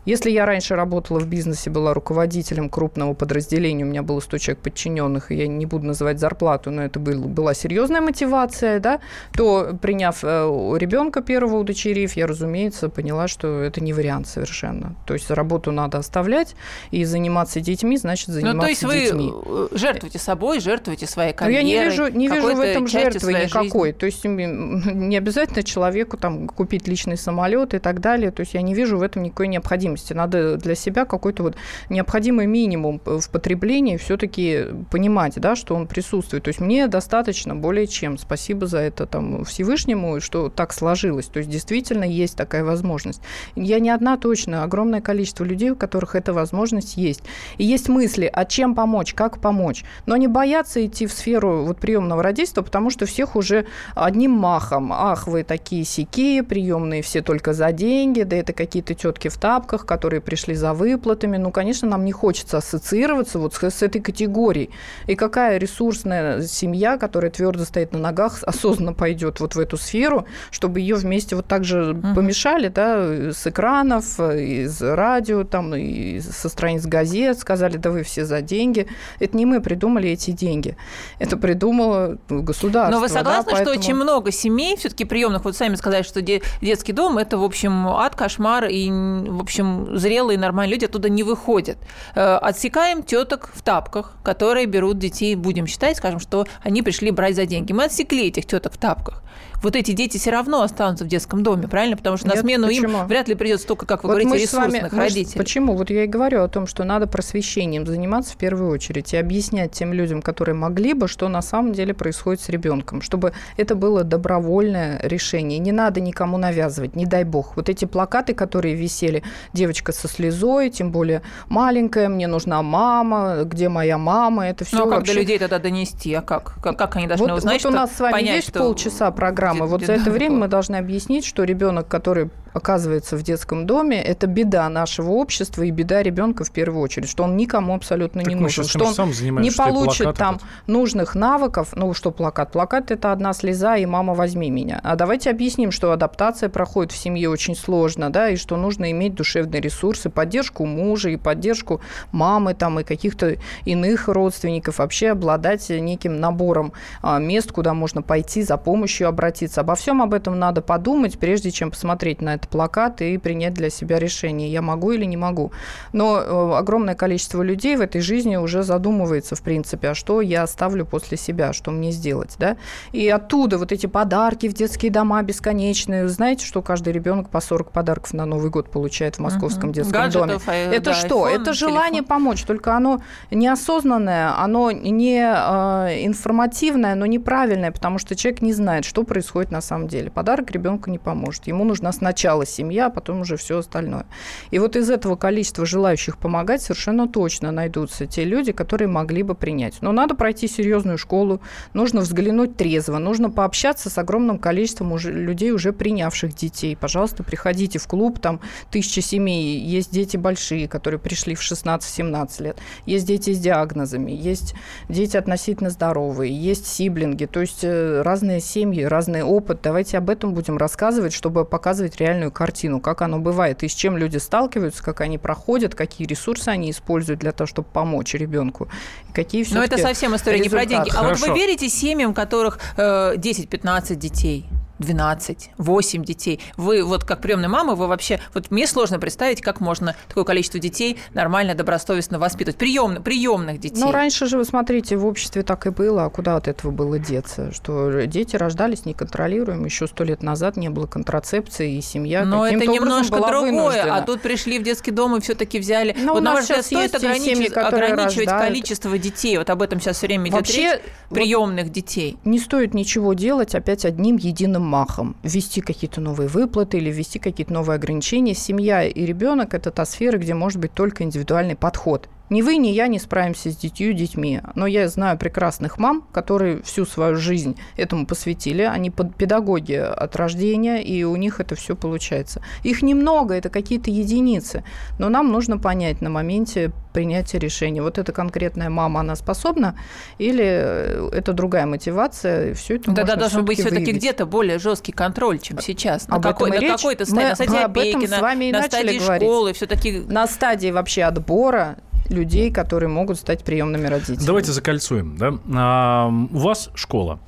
Если 0.06 0.30
я 0.30 0.46
раньше 0.46 0.76
работала 0.76 1.20
в 1.20 1.28
бизнесе, 1.28 1.70
была 1.70 1.94
руководителем 1.94 2.70
крупного 2.70 3.14
подразделения, 3.14 3.84
у 3.84 3.88
меня 3.88 4.04
было 4.04 4.20
100 4.20 4.38
человек 4.38 4.64
подчиненных, 4.64 5.32
и 5.32 5.36
я 5.36 5.48
не 5.48 5.66
буду 5.66 5.88
называть 5.88 6.20
зарплату, 6.20 6.72
но 6.72 6.84
это 6.84 7.00
был, 7.00 7.24
была 7.24 7.54
серьезная 7.54 8.02
мотивация, 8.02 8.80
да, 8.80 9.00
то, 9.34 9.78
приняв 9.82 10.20
э, 10.24 10.76
ребенка 10.78 11.22
первого 11.22 11.58
удочерив, 11.58 12.14
я, 12.14 12.28
разумеется, 12.28 12.90
поняла, 12.90 13.28
что 13.28 13.62
это 13.62 13.82
не 13.82 13.94
вариант 13.94 14.28
совершенно. 14.28 14.96
То 15.08 15.14
есть 15.14 15.32
работу 15.32 15.72
надо 15.72 15.98
оставлять, 15.98 16.56
и 16.92 17.04
заниматься 17.04 17.60
детьми, 17.60 17.98
значит, 17.98 18.30
заниматься 18.30 18.56
ну, 18.56 18.62
то 18.62 18.96
есть 18.96 19.12
детьми. 19.12 19.32
вы 19.34 19.70
э, 19.72 19.78
жертвуете 19.78 20.20
собой, 20.20 20.60
жертвуете 20.60 21.08
своей 21.08 21.34
карьерой. 21.34 21.64
Но 21.64 21.70
я 21.70 21.84
не 21.84 21.90
вижу, 21.90 22.08
не 22.10 22.28
вижу 22.28 22.56
в 22.56 22.60
этом 22.60 22.88
жертвы 22.88 23.34
никакой. 23.34 23.90
Жизни. 23.90 24.00
То 24.00 24.06
есть 24.06 24.24
не 24.26 25.18
обязательно 25.18 25.64
человеку 25.64 26.18
там 26.18 26.48
купить 26.48 26.88
личный 26.88 27.18
самолет 27.18 27.74
и 27.74 27.80
так 27.80 28.02
далее. 28.02 28.32
То 28.32 28.42
есть 28.42 28.54
я 28.54 28.62
не 28.62 28.76
вижу 28.76 28.98
в 28.98 29.02
этом 29.02 29.24
никакой 29.24 29.48
необходимости. 29.48 29.95
Надо 30.14 30.58
для 30.58 30.76
себя 30.76 31.06
какой-то 31.06 31.44
вот 31.44 31.56
необходимый 31.90 32.46
минимум 32.48 33.02
в 33.06 33.30
потреблении 33.30 33.98
все-таки 33.98 34.66
понимать, 34.92 35.36
да, 35.36 35.56
что 35.56 35.76
он 35.76 35.88
присутствует. 35.88 36.44
То 36.44 36.50
есть 36.50 36.60
мне 36.60 36.88
достаточно 36.88 37.56
более 37.56 37.88
чем. 37.88 38.18
Спасибо 38.18 38.68
за 38.68 38.80
это 38.80 39.06
там 39.06 39.44
Всевышнему, 39.46 40.20
что 40.20 40.50
так 40.50 40.74
сложилось. 40.74 41.28
То 41.28 41.40
есть 41.40 41.50
действительно 41.50 42.04
есть 42.04 42.36
такая 42.36 42.64
возможность. 42.64 43.22
Я 43.56 43.80
не 43.80 43.90
одна 43.90 44.18
точно, 44.18 44.64
огромное 44.64 45.02
количество 45.02 45.44
людей, 45.44 45.72
у 45.72 45.76
которых 45.76 46.16
эта 46.16 46.34
возможность 46.34 46.98
есть. 46.98 47.22
И 47.58 47.66
есть 47.66 47.90
мысли, 47.90 48.30
а 48.32 48.46
чем 48.46 48.76
помочь, 48.76 49.14
как 49.14 49.40
помочь. 49.40 49.84
Но 50.06 50.18
не 50.18 50.28
бояться 50.28 50.86
идти 50.86 51.06
в 51.06 51.14
сферу 51.14 51.64
вот 51.64 51.78
приемного 51.78 52.24
родительства, 52.24 52.62
потому 52.62 52.90
что 52.90 53.06
всех 53.06 53.36
уже 53.36 53.66
одним 53.96 54.32
махом. 54.32 54.92
Ах, 54.94 55.28
вы 55.28 55.44
такие 55.44 55.84
сики, 55.86 56.42
приемные 56.42 57.02
все 57.02 57.22
только 57.22 57.54
за 57.54 57.72
деньги, 57.72 58.24
да 58.24 58.36
это 58.36 58.54
какие-то 58.54 58.94
тетки 58.94 59.28
в 59.28 59.38
тапках, 59.38 59.85
которые 59.86 60.22
пришли 60.22 60.56
за 60.56 60.74
выплатами. 60.74 61.38
Ну, 61.38 61.52
конечно, 61.52 61.88
нам 61.88 62.06
не 62.06 62.12
хочется 62.12 62.58
ассоциироваться 62.58 63.40
вот 63.40 63.54
с, 63.54 63.64
с 63.64 63.82
этой 63.84 64.02
категорией. 64.02 64.70
И 65.08 65.16
какая 65.16 65.58
ресурсная 65.58 66.42
семья, 66.42 66.98
которая 66.98 67.32
твердо 67.32 67.66
стоит 67.66 67.94
на 67.94 68.00
ногах, 68.00 68.40
осознанно 68.44 68.94
пойдет 68.94 69.40
вот 69.40 69.56
в 69.56 69.60
эту 69.60 69.78
сферу, 69.78 70.26
чтобы 70.52 70.80
ее 70.80 70.96
вместе 70.96 71.36
вот 71.36 71.48
так 71.48 71.64
же 71.64 71.94
uh-huh. 71.94 72.16
помешали, 72.16 72.68
да, 72.68 73.32
с 73.32 73.48
экранов, 73.48 74.20
из 74.20 74.82
радио, 74.82 75.44
там, 75.44 75.76
и 75.76 76.20
со 76.20 76.50
страниц 76.50 76.86
газет, 76.86 77.40
сказали, 77.40 77.78
да 77.78 77.92
вы 77.92 78.04
все 78.04 78.26
за 78.26 78.42
деньги. 78.42 78.88
Это 79.20 79.38
не 79.38 79.46
мы 79.46 79.62
придумали 79.62 80.10
эти 80.10 80.32
деньги. 80.32 80.78
Это 81.20 81.38
придумало 81.38 82.18
государство. 82.30 82.92
Но 82.92 83.00
вы 83.00 83.10
согласны, 83.10 83.52
да, 83.52 83.52
поэтому... 83.52 83.74
что 83.74 83.80
очень 83.80 83.96
много 83.96 84.32
семей 84.32 84.78
все-таки 84.78 85.06
приемных, 85.06 85.46
вот 85.46 85.56
сами 85.56 85.76
сказали, 85.76 86.04
что 86.04 86.22
детский 86.22 86.94
дом 86.94 87.18
это, 87.18 87.38
в 87.38 87.44
общем, 87.44 87.88
ад, 87.88 88.16
кошмар, 88.16 88.66
и, 88.66 88.90
в 88.90 89.42
общем, 89.42 89.75
зрелые 89.98 90.38
нормальные 90.38 90.74
люди 90.74 90.86
оттуда 90.86 91.10
не 91.10 91.24
выходят. 91.24 91.78
Э, 92.16 92.38
отсекаем 92.38 93.04
теток 93.04 93.52
в 93.54 93.62
тапках, 93.62 94.14
которые 94.24 94.66
берут 94.66 94.98
детей, 94.98 95.36
будем 95.36 95.68
считать, 95.68 95.98
скажем, 95.98 96.20
что 96.20 96.46
они 96.64 96.82
пришли 96.82 97.12
брать 97.12 97.36
за 97.36 97.46
деньги. 97.46 97.74
Мы 97.74 97.86
отсекли 97.86 98.28
этих 98.28 98.46
теток 98.46 98.74
в 98.74 98.78
тапках 98.78 99.25
вот 99.64 99.76
эти 99.76 99.92
дети 99.92 100.18
все 100.18 100.32
равно 100.32 100.62
останутся 100.62 101.06
в 101.06 101.08
детском 101.08 101.44
доме, 101.44 101.68
правильно? 101.68 101.98
Потому 101.98 102.18
что 102.18 102.28
на 102.28 102.34
Нет, 102.34 102.42
смену 102.42 102.68
почему? 102.68 103.00
им 103.00 103.08
вряд 103.08 103.28
ли 103.28 103.36
придет 103.36 103.62
столько, 103.62 103.86
как 103.86 104.04
вы 104.04 104.10
вот 104.10 104.22
говорите, 104.22 104.44
ресурсных 104.44 104.92
вами, 104.92 105.02
родителей. 105.02 105.38
почему? 105.38 105.76
Вот 105.76 105.90
я 105.90 106.04
и 106.04 106.08
говорю 106.08 106.44
о 106.44 106.48
том, 106.48 106.68
что 106.68 106.84
надо 106.84 107.08
просвещением 107.08 107.86
заниматься 107.86 108.34
в 108.34 108.38
первую 108.38 108.70
очередь 108.70 109.14
и 109.14 109.18
объяснять 109.18 109.72
тем 109.72 109.94
людям, 109.94 110.22
которые 110.22 110.56
могли 110.56 110.94
бы, 110.94 111.08
что 111.08 111.28
на 111.28 111.42
самом 111.42 111.74
деле 111.74 111.94
происходит 111.94 112.42
с 112.42 112.50
ребенком, 112.50 113.02
чтобы 113.02 113.34
это 113.58 113.76
было 113.76 114.04
добровольное 114.04 115.00
решение. 115.04 115.60
Не 115.60 115.72
надо 115.72 116.02
никому 116.02 116.38
навязывать, 116.38 116.96
не 116.96 117.06
дай 117.06 117.24
бог. 117.24 117.56
Вот 117.56 117.70
эти 117.70 117.86
плакаты, 117.86 118.34
которые 118.34 118.76
висели, 118.76 119.24
девочка 119.54 119.92
со 119.92 120.08
слезой, 120.08 120.70
тем 120.70 120.92
более 120.92 121.22
маленькая, 121.48 122.10
мне 122.10 122.28
нужна 122.28 122.62
мама, 122.62 123.44
где 123.46 123.70
моя 123.70 123.98
мама, 123.98 124.48
это 124.48 124.66
все. 124.66 124.78
Ну, 124.78 124.84
а 124.84 124.90
как 124.90 124.98
вообще... 125.00 125.14
до 125.14 125.20
людей 125.20 125.40
тогда 125.40 125.60
донести? 125.60 126.14
А 126.14 126.22
как? 126.22 126.56
Как, 126.62 126.78
как 126.78 126.96
они 126.96 127.08
должны 127.08 127.28
вот, 127.28 127.38
узнать, 127.38 127.64
вот 127.64 127.74
у 127.74 127.76
нас 127.76 127.92
с 127.96 128.00
вами 128.00 128.12
понять, 128.12 128.36
есть 128.36 128.50
что... 128.50 128.60
полчаса 128.60 129.12
программы. 129.12 129.45
Вот 129.54 129.84
за 129.84 129.94
это 129.94 130.12
время 130.12 130.36
мы 130.36 130.48
должны 130.48 130.76
объяснить, 130.78 131.26
что 131.26 131.44
ребенок, 131.44 131.88
который 131.88 132.30
оказывается 132.56 133.18
в 133.18 133.22
детском 133.22 133.68
доме, 133.68 134.02
это 134.02 134.28
беда 134.28 134.70
нашего 134.70 135.12
общества 135.12 135.64
и 135.64 135.72
беда 135.72 136.02
ребенка 136.02 136.46
в 136.46 136.52
первую 136.52 136.82
очередь, 136.82 137.10
что 137.10 137.26
он 137.26 137.36
никому 137.36 137.76
абсолютно 137.76 138.22
так 138.22 138.30
не 138.30 138.40
нужен, 138.40 138.64
что 138.64 138.86
он 138.86 139.12
не 139.42 139.52
получит 139.52 140.16
там 140.16 140.36
этот. 140.36 140.48
нужных 140.66 141.16
навыков. 141.16 141.74
Ну 141.76 141.94
что 141.94 142.12
плакат? 142.12 142.54
Плакат 142.54 142.92
это 142.92 143.12
одна 143.12 143.34
слеза 143.34 143.76
и 143.76 143.86
мама 143.86 144.14
возьми 144.14 144.50
меня. 144.50 144.80
А 144.84 144.96
давайте 144.96 145.32
объясним, 145.32 145.72
что 145.72 145.92
адаптация 145.92 146.48
проходит 146.48 146.94
в 146.94 146.98
семье 146.98 147.30
очень 147.30 147.58
сложно, 147.58 148.10
да, 148.10 148.30
и 148.30 148.38
что 148.38 148.56
нужно 148.56 148.90
иметь 148.92 149.16
душевные 149.16 149.60
ресурсы, 149.60 150.10
поддержку 150.10 150.66
мужа 150.66 151.10
и 151.10 151.18
поддержку 151.18 151.82
мамы 152.14 152.54
там 152.54 152.80
и 152.80 152.84
каких-то 152.86 153.36
иных 153.66 154.08
родственников, 154.08 154.78
вообще 154.78 155.10
обладать 155.10 155.70
неким 155.70 156.22
набором 156.22 156.72
а, 157.02 157.20
мест, 157.20 157.52
куда 157.52 157.74
можно 157.74 158.02
пойти 158.02 158.44
за 158.44 158.56
помощью 158.56 159.10
обратиться. 159.10 159.60
Обо 159.60 159.76
всем 159.76 160.02
об 160.02 160.14
этом 160.14 160.40
надо 160.40 160.62
подумать, 160.62 161.20
прежде 161.20 161.52
чем 161.52 161.70
посмотреть 161.72 162.22
на 162.22 162.36
это 162.36 162.45
этот 162.46 162.50
плакат 162.50 163.02
и 163.02 163.18
принять 163.18 163.54
для 163.54 163.70
себя 163.70 164.00
решение, 164.00 164.52
я 164.52 164.62
могу 164.62 164.92
или 164.92 165.06
не 165.06 165.18
могу. 165.18 165.52
Но 165.94 166.20
э, 166.20 166.58
огромное 166.58 166.96
количество 166.96 167.42
людей 167.42 167.76
в 167.76 167.82
этой 167.82 168.02
жизни 168.02 168.36
уже 168.36 168.64
задумывается, 168.64 169.36
в 169.36 169.42
принципе, 169.42 169.90
а 169.90 169.96
что 169.96 170.22
я 170.22 170.44
оставлю 170.44 170.86
после 170.86 171.18
себя, 171.18 171.54
что 171.54 171.72
мне 171.72 171.92
сделать, 171.92 172.36
да? 172.40 172.58
И 172.92 173.10
оттуда 173.10 173.58
вот 173.58 173.72
эти 173.72 173.88
подарки 173.88 174.48
в 174.48 174.54
детские 174.54 174.92
дома 174.92 175.22
бесконечные. 175.24 176.08
Знаете, 176.08 176.46
что 176.46 176.62
каждый 176.62 176.94
ребенок 176.94 177.30
по 177.30 177.42
40 177.42 177.72
подарков 177.72 178.14
на 178.14 178.26
Новый 178.26 178.50
год 178.50 178.70
получает 178.70 179.16
в 179.16 179.20
московском 179.20 179.70
uh-huh. 179.70 179.74
детском 179.74 179.94
Гаджетов, 179.94 180.46
доме? 180.46 180.58
А, 180.58 180.74
это 180.74 180.86
да, 180.86 180.94
что? 180.94 181.28
iPhone, 181.28 181.42
это 181.42 181.54
желание 181.54 182.02
телефон. 182.02 182.08
помочь, 182.08 182.44
только 182.44 182.76
оно 182.76 183.02
неосознанное, 183.32 184.38
оно 184.38 184.72
не 184.72 185.20
э, 185.20 186.06
информативное, 186.06 186.96
но 186.96 187.06
неправильное, 187.06 187.72
потому 187.72 188.00
что 188.00 188.16
человек 188.16 188.42
не 188.42 188.54
знает, 188.54 188.86
что 188.86 189.04
происходит 189.04 189.52
на 189.52 189.62
самом 189.62 189.88
деле. 189.88 190.10
Подарок 190.10 190.52
ребенку 190.52 190.90
не 190.90 191.00
поможет. 191.00 191.48
Ему 191.48 191.64
нужна 191.64 191.92
сначала 191.92 192.35
сначала 192.36 192.46
семья, 192.46 192.88
а 192.88 192.90
потом 192.90 193.22
уже 193.22 193.38
все 193.38 193.58
остальное. 193.58 194.06
И 194.52 194.60
вот 194.60 194.76
из 194.76 194.90
этого 194.90 195.16
количества 195.16 195.66
желающих 195.66 196.18
помогать 196.18 196.62
совершенно 196.62 197.08
точно 197.08 197.52
найдутся 197.52 198.06
те 198.06 198.24
люди, 198.24 198.52
которые 198.52 198.88
могли 198.88 199.24
бы 199.24 199.36
принять. 199.36 199.82
Но 199.82 199.92
надо 199.92 200.16
пройти 200.16 200.48
серьезную 200.48 200.98
школу, 200.98 201.42
нужно 201.74 202.02
взглянуть 202.02 202.58
трезво, 202.58 202.98
нужно 202.98 203.30
пообщаться 203.30 203.90
с 203.90 203.98
огромным 203.98 204.40
количеством 204.40 204.92
уже, 204.92 205.12
людей, 205.12 205.52
уже 205.52 205.72
принявших 205.72 206.34
детей. 206.34 206.76
Пожалуйста, 206.76 207.24
приходите 207.24 207.80
в 207.80 207.88
клуб, 207.88 208.20
там 208.20 208.40
тысячи 208.72 209.02
семей, 209.02 209.60
есть 209.60 209.92
дети 209.92 210.18
большие, 210.18 210.68
которые 210.68 211.00
пришли 211.00 211.36
в 211.36 211.42
16-17 211.42 212.44
лет, 212.44 212.58
есть 212.86 213.08
дети 213.08 213.34
с 213.34 213.40
диагнозами, 213.40 214.12
есть 214.12 214.56
дети 214.90 215.18
относительно 215.18 215.70
здоровые, 215.70 216.34
есть 216.34 216.68
сиблинги, 216.68 217.26
то 217.26 217.42
есть 217.42 217.64
э, 217.64 218.02
разные 218.02 218.40
семьи, 218.40 218.84
разный 218.84 219.24
опыт. 219.24 219.60
Давайте 219.64 219.98
об 219.98 220.10
этом 220.10 220.34
будем 220.34 220.58
рассказывать, 220.58 221.14
чтобы 221.14 221.46
показывать 221.46 221.98
реальную 221.98 222.15
реальную 222.16 222.32
картину, 222.32 222.80
как 222.80 223.02
оно 223.02 223.20
бывает, 223.20 223.64
и 223.64 223.68
с 223.68 223.74
чем 223.74 223.98
люди 223.98 224.18
сталкиваются, 224.18 224.82
как 224.84 225.02
они 225.02 225.18
проходят, 225.18 225.76
какие 225.76 226.08
ресурсы 226.08 226.50
они 226.50 226.72
используют 226.72 227.20
для 227.20 227.32
того, 227.32 227.48
чтобы 227.48 227.68
помочь 227.72 228.14
ребенку. 228.14 228.68
какие 229.14 229.44
все 229.44 229.56
Но 229.56 229.64
это 229.64 229.78
совсем 229.78 230.16
история 230.16 230.38
результаты. 230.38 230.66
не 230.66 230.76
про 230.76 230.84
деньги. 230.86 230.90
А 230.96 231.04
Хорошо. 231.04 231.26
вот 231.28 231.30
вы 231.34 231.40
верите 231.40 231.70
семьям, 231.70 232.12
у 232.12 232.14
которых 232.14 232.60
э, 232.78 233.16
10-15 233.18 233.96
детей? 233.96 234.46
12, 234.80 235.52
8 235.58 236.04
детей. 236.04 236.40
Вы 236.58 236.84
вот 236.84 237.04
как 237.04 237.22
приемная 237.22 237.50
мама, 237.50 237.76
вы 237.76 237.88
вообще... 237.88 238.20
Вот 238.34 238.52
мне 238.52 238.68
сложно 238.68 239.00
представить, 239.00 239.42
как 239.42 239.62
можно 239.62 239.96
такое 240.08 240.24
количество 240.24 240.60
детей 240.60 240.98
нормально, 241.14 241.56
добросовестно 241.56 242.20
воспитывать. 242.20 242.58
Приемных, 242.58 243.04
приемных 243.04 243.60
детей. 243.60 243.80
Ну, 243.80 243.92
раньше 243.92 244.28
же, 244.28 244.38
вы 244.38 244.46
смотрите, 244.46 244.98
в 244.98 245.06
обществе 245.06 245.44
так 245.44 245.68
и 245.68 245.70
было. 245.70 246.06
А 246.06 246.10
куда 246.10 246.36
от 246.36 246.48
этого 246.48 246.72
было 246.72 247.00
деться? 247.00 247.52
Что 247.54 248.06
дети 248.06 248.36
рождались 248.36 248.86
неконтролируемо. 248.86 249.66
Еще 249.66 249.88
сто 249.88 250.04
лет 250.04 250.24
назад 250.24 250.58
не 250.58 250.70
было 250.70 250.88
контрацепции, 250.88 251.76
и 251.76 251.82
семья 251.82 252.26
Но 252.26 252.48
это 252.48 252.66
немножко 252.66 253.18
другое. 253.18 253.52
Вынуждена. 253.52 253.98
А 253.98 254.02
тут 254.02 254.22
пришли 254.22 254.60
в 254.60 254.64
детский 254.64 254.92
дом 254.92 255.16
и 255.16 255.22
все-таки 255.22 255.60
взяли... 255.60 255.96
Но 255.98 256.06
ну, 256.06 256.14
вот, 256.14 256.24
на 256.24 256.34
ваш 256.34 256.44
взгляд, 256.44 256.66
стоит 256.66 256.96
ограничивать, 256.96 257.54
семьи, 257.54 257.60
ограничивать 257.60 258.30
количество 258.30 258.98
детей? 258.98 259.38
Вот 259.38 259.50
об 259.50 259.62
этом 259.62 259.80
сейчас 259.80 259.98
все 259.98 260.08
время 260.08 260.26
идет 260.26 260.34
Вообще, 260.34 260.74
речь. 260.74 260.82
Приемных 261.10 261.66
вот 261.66 261.74
детей. 261.74 262.18
Не 262.26 262.40
стоит 262.40 262.74
ничего 262.74 263.14
делать 263.14 263.56
опять 263.56 263.86
одним 263.86 264.18
единым 264.18 264.65
махом, 264.66 265.16
ввести 265.24 265.62
какие-то 265.62 266.02
новые 266.02 266.28
выплаты 266.28 266.78
или 266.78 266.92
ввести 266.92 267.20
какие-то 267.20 267.54
новые 267.54 267.76
ограничения. 267.76 268.34
Семья 268.34 268.84
и 268.84 269.06
ребенок– 269.06 269.54
это 269.56 269.72
та 269.72 269.86
сфера, 269.86 270.18
где 270.18 270.34
может 270.34 270.60
быть 270.60 270.74
только 270.74 271.04
индивидуальный 271.04 271.56
подход 271.56 272.10
Ни 272.30 272.42
вы, 272.42 272.58
ни 272.58 272.70
я 272.70 272.88
не 272.88 273.00
справимся 273.00 273.52
с 273.52 273.56
детью 273.56 273.94
детьми. 273.94 274.42
Но 274.56 274.66
я 274.66 274.88
знаю 274.88 275.18
прекрасных 275.18 275.78
мам, 275.78 276.08
которые 276.12 276.62
всю 276.64 276.86
свою 276.86 277.16
жизнь 277.18 277.58
этому 277.78 278.06
посвятили. 278.06 278.64
Они 278.64 278.90
педагоги 278.90 279.74
от 279.74 280.16
рождения, 280.16 280.84
и 280.84 281.04
у 281.04 281.16
них 281.16 281.40
это 281.40 281.56
все 281.56 281.76
получается. 281.76 282.42
Их 282.64 282.82
немного, 282.82 283.36
это 283.36 283.50
какие-то 283.50 283.92
единицы. 283.92 284.64
Но 284.98 285.10
нам 285.10 285.32
нужно 285.32 285.58
понять 285.58 286.02
на 286.02 286.10
моменте 286.10 286.72
принятия 286.94 287.38
решения. 287.38 287.82
Вот 287.82 287.98
эта 287.98 288.12
конкретная 288.14 288.70
мама, 288.70 289.02
она 289.02 289.16
способна, 289.16 289.78
или 290.18 290.46
э, 290.46 291.10
это 291.12 291.34
другая 291.34 291.66
мотивация, 291.66 292.54
все 292.54 292.78
это 292.78 292.96
Тогда 292.96 293.18
должен 293.18 293.44
быть 293.44 293.60
все-таки 293.60 293.92
где-то 293.92 294.26
более 294.26 294.60
жесткий 294.60 294.94
контроль, 294.94 295.40
чем 295.40 295.60
сейчас. 295.60 296.08
На, 296.08 296.22
какой, 296.22 296.52
на 296.52 296.76
какой-то 296.76 297.06
стадии, 297.06 297.28
на 297.28 297.36
стадии 297.36 297.64
опеки, 297.64 298.06
на, 298.08 298.60
на 298.60 298.64
стадии 298.64 299.00
школы, 299.00 299.54
все-таки... 299.54 300.00
На 300.08 300.26
стадии 300.26 300.72
вообще 300.72 301.04
отбора 301.04 301.78
людей, 302.10 302.52
которые 302.52 302.90
могут 302.90 303.18
стать 303.18 303.44
приемными 303.44 303.88
родителями. 303.88 304.26
Давайте 304.26 304.52
закольцуем. 304.52 305.18
Да? 305.18 305.34
А, 305.54 306.08
у 306.08 306.38
вас 306.38 306.70
школа. 306.76 307.20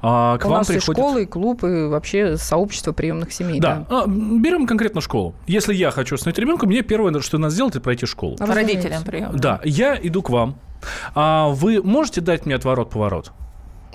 А, 0.00 0.38
к 0.38 0.44
У 0.44 0.48
вам 0.48 0.58
нас 0.58 0.66
приходит... 0.66 0.98
и 0.98 1.02
школа, 1.02 1.18
и 1.18 1.26
клуб, 1.26 1.64
и 1.64 1.86
вообще 1.86 2.36
сообщество 2.36 2.92
приемных 2.92 3.32
семей. 3.32 3.60
Да. 3.60 3.86
да. 3.88 4.02
А, 4.02 4.06
берем 4.06 4.66
конкретно 4.66 5.00
школу. 5.00 5.34
Если 5.46 5.74
я 5.74 5.90
хочу 5.90 6.16
установить 6.16 6.38
ребенка, 6.38 6.66
мне 6.66 6.82
первое, 6.82 7.20
что 7.20 7.38
надо 7.38 7.54
сделать, 7.54 7.74
это 7.74 7.82
пройти 7.82 8.06
школу. 8.06 8.36
А 8.40 8.46
Родителям 8.46 9.02
прием. 9.04 9.36
Да. 9.36 9.60
Я 9.64 9.98
иду 10.00 10.22
к 10.22 10.30
вам. 10.30 10.56
А 11.14 11.48
вы 11.48 11.82
можете 11.82 12.20
дать 12.20 12.44
мне 12.44 12.56
отворот-поворот? 12.56 13.32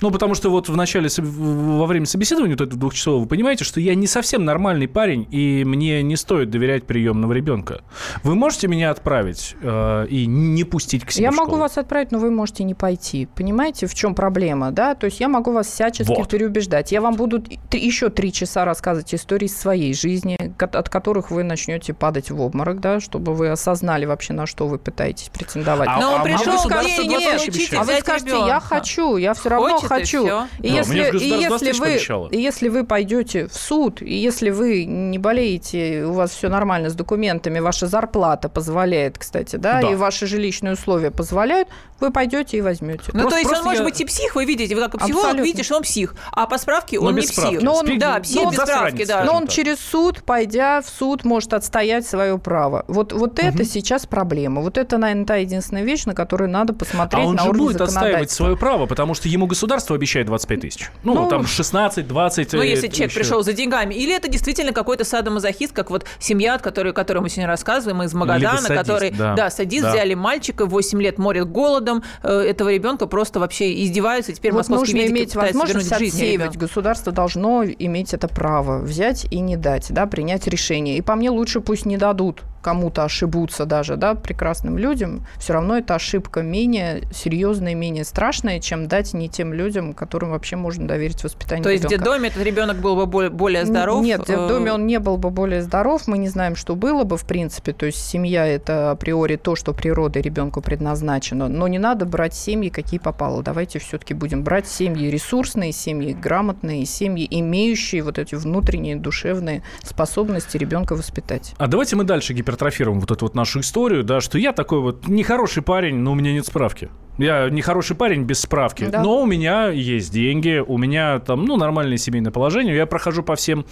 Ну, 0.01 0.11
потому 0.11 0.35
что 0.35 0.49
вот 0.49 0.69
в 0.69 0.75
начале, 0.75 1.09
во 1.17 1.85
время 1.85 2.05
собеседования, 2.05 2.53
вот 2.53 2.61
этого 2.61 2.79
двухчасового, 2.79 3.21
вы 3.21 3.27
понимаете, 3.27 3.63
что 3.63 3.79
я 3.79 3.95
не 3.95 4.07
совсем 4.07 4.45
нормальный 4.45 4.87
парень, 4.87 5.27
и 5.31 5.63
мне 5.65 6.03
не 6.03 6.15
стоит 6.15 6.49
доверять 6.49 6.85
приемного 6.85 7.33
ребенка. 7.33 7.81
Вы 8.23 8.35
можете 8.35 8.67
меня 8.67 8.91
отправить 8.91 9.55
э, 9.61 10.07
и 10.07 10.25
не 10.27 10.63
пустить 10.63 11.03
к 11.03 11.11
себе 11.11 11.23
Я 11.23 11.31
могу 11.31 11.55
вас 11.57 11.77
отправить, 11.77 12.11
но 12.11 12.19
вы 12.19 12.29
можете 12.29 12.63
не 12.63 12.75
пойти. 12.75 13.27
Понимаете, 13.35 13.87
в 13.87 13.95
чем 13.95 14.13
проблема, 14.13 14.71
да? 14.71 14.93
То 14.93 15.05
есть 15.05 15.19
я 15.19 15.27
могу 15.27 15.51
вас 15.51 15.67
всячески 15.67 16.13
вот. 16.13 16.29
переубеждать. 16.29 16.91
Я 16.91 17.01
вам 17.01 17.15
буду 17.15 17.43
еще 17.71 18.09
три 18.09 18.31
часа 18.31 18.65
рассказывать 18.65 19.13
истории 19.15 19.47
своей 19.47 19.93
жизни, 19.93 20.37
от 20.59 20.89
которых 20.89 21.31
вы 21.31 21.43
начнете 21.43 21.93
падать 21.93 22.29
в 22.29 22.39
обморок, 22.39 22.79
да, 22.79 22.99
чтобы 22.99 23.33
вы 23.33 23.49
осознали 23.49 24.05
вообще, 24.05 24.33
на 24.33 24.45
что 24.45 24.67
вы 24.67 24.77
пытаетесь 24.77 25.29
претендовать. 25.29 25.89
А, 25.89 25.99
но 25.99 26.17
а 26.17 26.23
пришел 26.23 26.53
а 26.53 26.57
вы 26.57 26.59
скажете, 26.59 27.07
нет, 27.07 27.73
а 27.77 27.83
вы 27.83 27.93
скажете, 27.99 28.37
я 28.45 28.59
хочу, 28.59 29.17
я 29.17 29.33
все 29.33 29.49
равно 29.49 29.86
хочу. 29.87 30.25
И, 30.25 30.29
да, 30.29 30.47
если, 30.61 31.17
и, 31.17 31.29
если 31.29 31.71
вы, 31.71 32.29
и 32.31 32.41
если 32.41 32.69
вы 32.69 32.83
пойдете 32.83 33.47
в 33.47 33.53
суд, 33.53 34.01
и 34.01 34.15
если 34.15 34.49
вы 34.49 34.85
не 34.85 35.17
болеете, 35.17 36.05
у 36.05 36.13
вас 36.13 36.31
все 36.31 36.49
нормально 36.49 36.89
с 36.89 36.93
документами, 36.93 37.59
ваша 37.59 37.87
зарплата 37.87 38.49
позволяет, 38.49 39.17
кстати, 39.17 39.55
да, 39.55 39.81
да. 39.81 39.91
и 39.91 39.95
ваши 39.95 40.27
жилищные 40.27 40.73
условия 40.73 41.11
позволяют, 41.11 41.67
вы 41.99 42.11
пойдете 42.11 42.57
и 42.57 42.61
возьмете. 42.61 43.11
Ну, 43.13 43.21
просто, 43.21 43.29
то 43.31 43.37
есть 43.37 43.51
он 43.51 43.57
я... 43.57 43.63
может 43.63 43.83
быть 43.83 44.01
и 44.01 44.05
псих, 44.05 44.35
вы 44.35 44.45
видите, 44.45 44.75
вы 44.75 44.81
как 44.81 44.99
психолог 44.99 45.25
Абсолютно. 45.25 45.43
видите, 45.43 45.63
что 45.63 45.77
он 45.77 45.83
псих, 45.83 46.15
а 46.31 46.45
по 46.45 46.57
справке 46.57 46.99
он 46.99 47.15
не 47.15 47.21
псих. 47.21 47.61
Но 47.61 47.75
он, 47.75 47.97
да, 47.97 48.19
псих 48.19 48.43
но, 48.43 48.51
без 48.51 48.59
справки, 48.59 49.05
да. 49.05 49.23
Но 49.23 49.33
он 49.33 49.45
так. 49.45 49.51
через 49.51 49.79
суд, 49.79 50.23
пойдя 50.23 50.81
в 50.81 50.89
суд, 50.89 51.25
может 51.25 51.53
отстоять 51.53 52.05
свое 52.07 52.37
право. 52.37 52.85
Вот, 52.87 53.13
вот 53.13 53.39
угу. 53.39 53.47
это 53.47 53.65
сейчас 53.65 54.05
проблема. 54.05 54.61
Вот 54.61 54.77
это, 54.77 54.97
наверное, 54.97 55.25
та 55.25 55.35
единственная 55.37 55.83
вещь, 55.83 56.05
на 56.05 56.13
которую 56.13 56.49
надо 56.49 56.73
посмотреть 56.73 57.25
а 57.25 57.27
он 57.27 57.35
на 57.35 57.43
же 57.43 57.51
будет 57.51 57.81
отстаивать 57.81 58.31
свое 58.31 58.55
право, 58.55 58.85
потому 58.85 59.13
что 59.13 59.27
ему 59.27 59.47
государство 59.47 59.76
обещает 59.93 60.27
25 60.27 60.61
тысяч. 60.61 60.91
Ну, 61.03 61.13
ну 61.13 61.29
там 61.29 61.45
16, 61.45 62.07
20. 62.07 62.53
Ну, 62.53 62.61
если 62.61 62.87
человек 62.87 63.11
еще. 63.11 63.19
пришел 63.19 63.43
за 63.43 63.53
деньгами. 63.53 63.93
Или 63.93 64.15
это 64.15 64.27
действительно 64.27 64.73
какой-то 64.73 65.03
садомазохист, 65.03 65.73
как 65.73 65.89
вот 65.89 66.05
семья, 66.19 66.55
от 66.55 66.61
которой, 66.61 66.93
которой 66.93 67.19
мы 67.19 67.29
сегодня 67.29 67.47
рассказываем, 67.47 68.03
из 68.03 68.13
Магадана, 68.13 68.59
садист, 68.59 68.79
который, 68.79 69.11
да, 69.11 69.35
да 69.35 69.49
садист, 69.49 69.83
да. 69.83 69.91
взяли 69.91 70.13
мальчика, 70.13 70.65
8 70.65 71.01
лет 71.01 71.17
морит 71.17 71.49
голодом, 71.49 72.03
э, 72.23 72.29
этого 72.29 72.73
ребенка 72.73 73.07
просто 73.07 73.39
вообще 73.39 73.83
издеваются, 73.83 74.33
теперь 74.33 74.51
вот 74.51 74.59
московские 74.59 75.03
нужно 75.03 75.13
медики 75.13 75.23
иметь 75.23 75.35
возможность 75.35 75.91
отсеивать. 75.91 76.57
Государство 76.57 77.11
должно 77.11 77.63
иметь 77.65 78.13
это 78.13 78.27
право 78.27 78.79
взять 78.79 79.25
и 79.31 79.39
не 79.39 79.57
дать, 79.57 79.87
да, 79.89 80.05
принять 80.05 80.47
решение. 80.47 80.97
И 80.97 81.01
по 81.01 81.15
мне 81.15 81.29
лучше 81.29 81.61
пусть 81.61 81.85
не 81.85 81.97
дадут 81.97 82.43
кому-то 82.61 83.03
ошибутся 83.03 83.65
даже, 83.65 83.95
да, 83.95 84.15
прекрасным 84.15 84.77
людям, 84.77 85.25
все 85.37 85.53
равно 85.53 85.77
эта 85.77 85.95
ошибка 85.95 86.41
менее 86.41 87.03
серьезная, 87.11 87.75
менее 87.75 88.03
страшная, 88.03 88.59
чем 88.59 88.87
дать 88.87 89.13
не 89.13 89.29
тем 89.29 89.53
людям, 89.53 89.93
которым 89.93 90.31
вообще 90.31 90.55
можно 90.55 90.87
доверить 90.87 91.23
воспитание 91.23 91.63
То 91.63 91.69
ребенка. 91.69 91.87
есть 91.87 92.01
в 92.01 92.05
детдоме 92.05 92.29
этот 92.29 92.43
ребенок 92.43 92.77
был 92.77 92.95
бы 93.05 93.29
более 93.29 93.65
здоров? 93.65 94.03
Нет, 94.03 94.21
в 94.21 94.25
детдоме 94.25 94.71
он 94.73 94.87
не 94.87 94.99
был 94.99 95.17
бы 95.17 95.29
более 95.29 95.61
здоров, 95.61 96.07
мы 96.07 96.17
не 96.17 96.29
знаем, 96.29 96.55
что 96.55 96.75
было 96.75 97.03
бы 97.03 97.17
в 97.17 97.25
принципе, 97.25 97.73
то 97.73 97.85
есть 97.85 97.99
семья 97.99 98.45
это 98.45 98.91
априори 98.91 99.35
то, 99.35 99.55
что 99.55 99.73
природой 99.73 100.21
ребенку 100.21 100.61
предназначено, 100.61 101.47
но 101.47 101.67
не 101.67 101.79
надо 101.79 102.05
брать 102.05 102.33
семьи, 102.33 102.69
какие 102.69 102.99
попало. 102.99 103.43
Давайте 103.43 103.79
все-таки 103.79 104.13
будем 104.13 104.43
брать 104.43 104.67
семьи 104.67 105.09
ресурсные, 105.09 105.71
семьи 105.71 106.13
грамотные, 106.13 106.85
семьи, 106.85 107.27
имеющие 107.29 108.01
вот 108.01 108.17
эти 108.17 108.35
внутренние 108.35 108.95
душевные 108.95 109.63
способности 109.83 110.57
ребенка 110.57 110.95
воспитать. 110.95 111.53
А 111.57 111.67
давайте 111.67 111.95
мы 111.95 112.03
дальше 112.03 112.33
гипер 112.33 112.46
гипертрофируем 112.47 112.99
вот 112.99 113.11
эту 113.11 113.25
вот 113.25 113.35
нашу 113.35 113.59
историю, 113.59 114.03
да, 114.03 114.21
что 114.21 114.37
я 114.37 114.53
такой 114.53 114.79
вот 114.79 115.07
нехороший 115.07 115.61
парень, 115.61 115.97
но 115.97 116.13
у 116.13 116.15
меня 116.15 116.31
нет 116.31 116.45
справки. 116.45 116.89
Я 117.17 117.49
не 117.49 117.61
хороший 117.61 117.95
парень 117.95 118.23
без 118.23 118.41
справки, 118.41 118.85
да. 118.85 119.01
но 119.01 119.21
у 119.21 119.25
меня 119.25 119.69
есть 119.69 120.11
деньги, 120.11 120.63
у 120.65 120.77
меня 120.77 121.19
там, 121.19 121.45
ну, 121.45 121.57
нормальное 121.57 121.97
семейное 121.97 122.31
положение, 122.31 122.75
я 122.75 122.85
прохожу 122.85 123.23
по 123.23 123.35
всем 123.35 123.65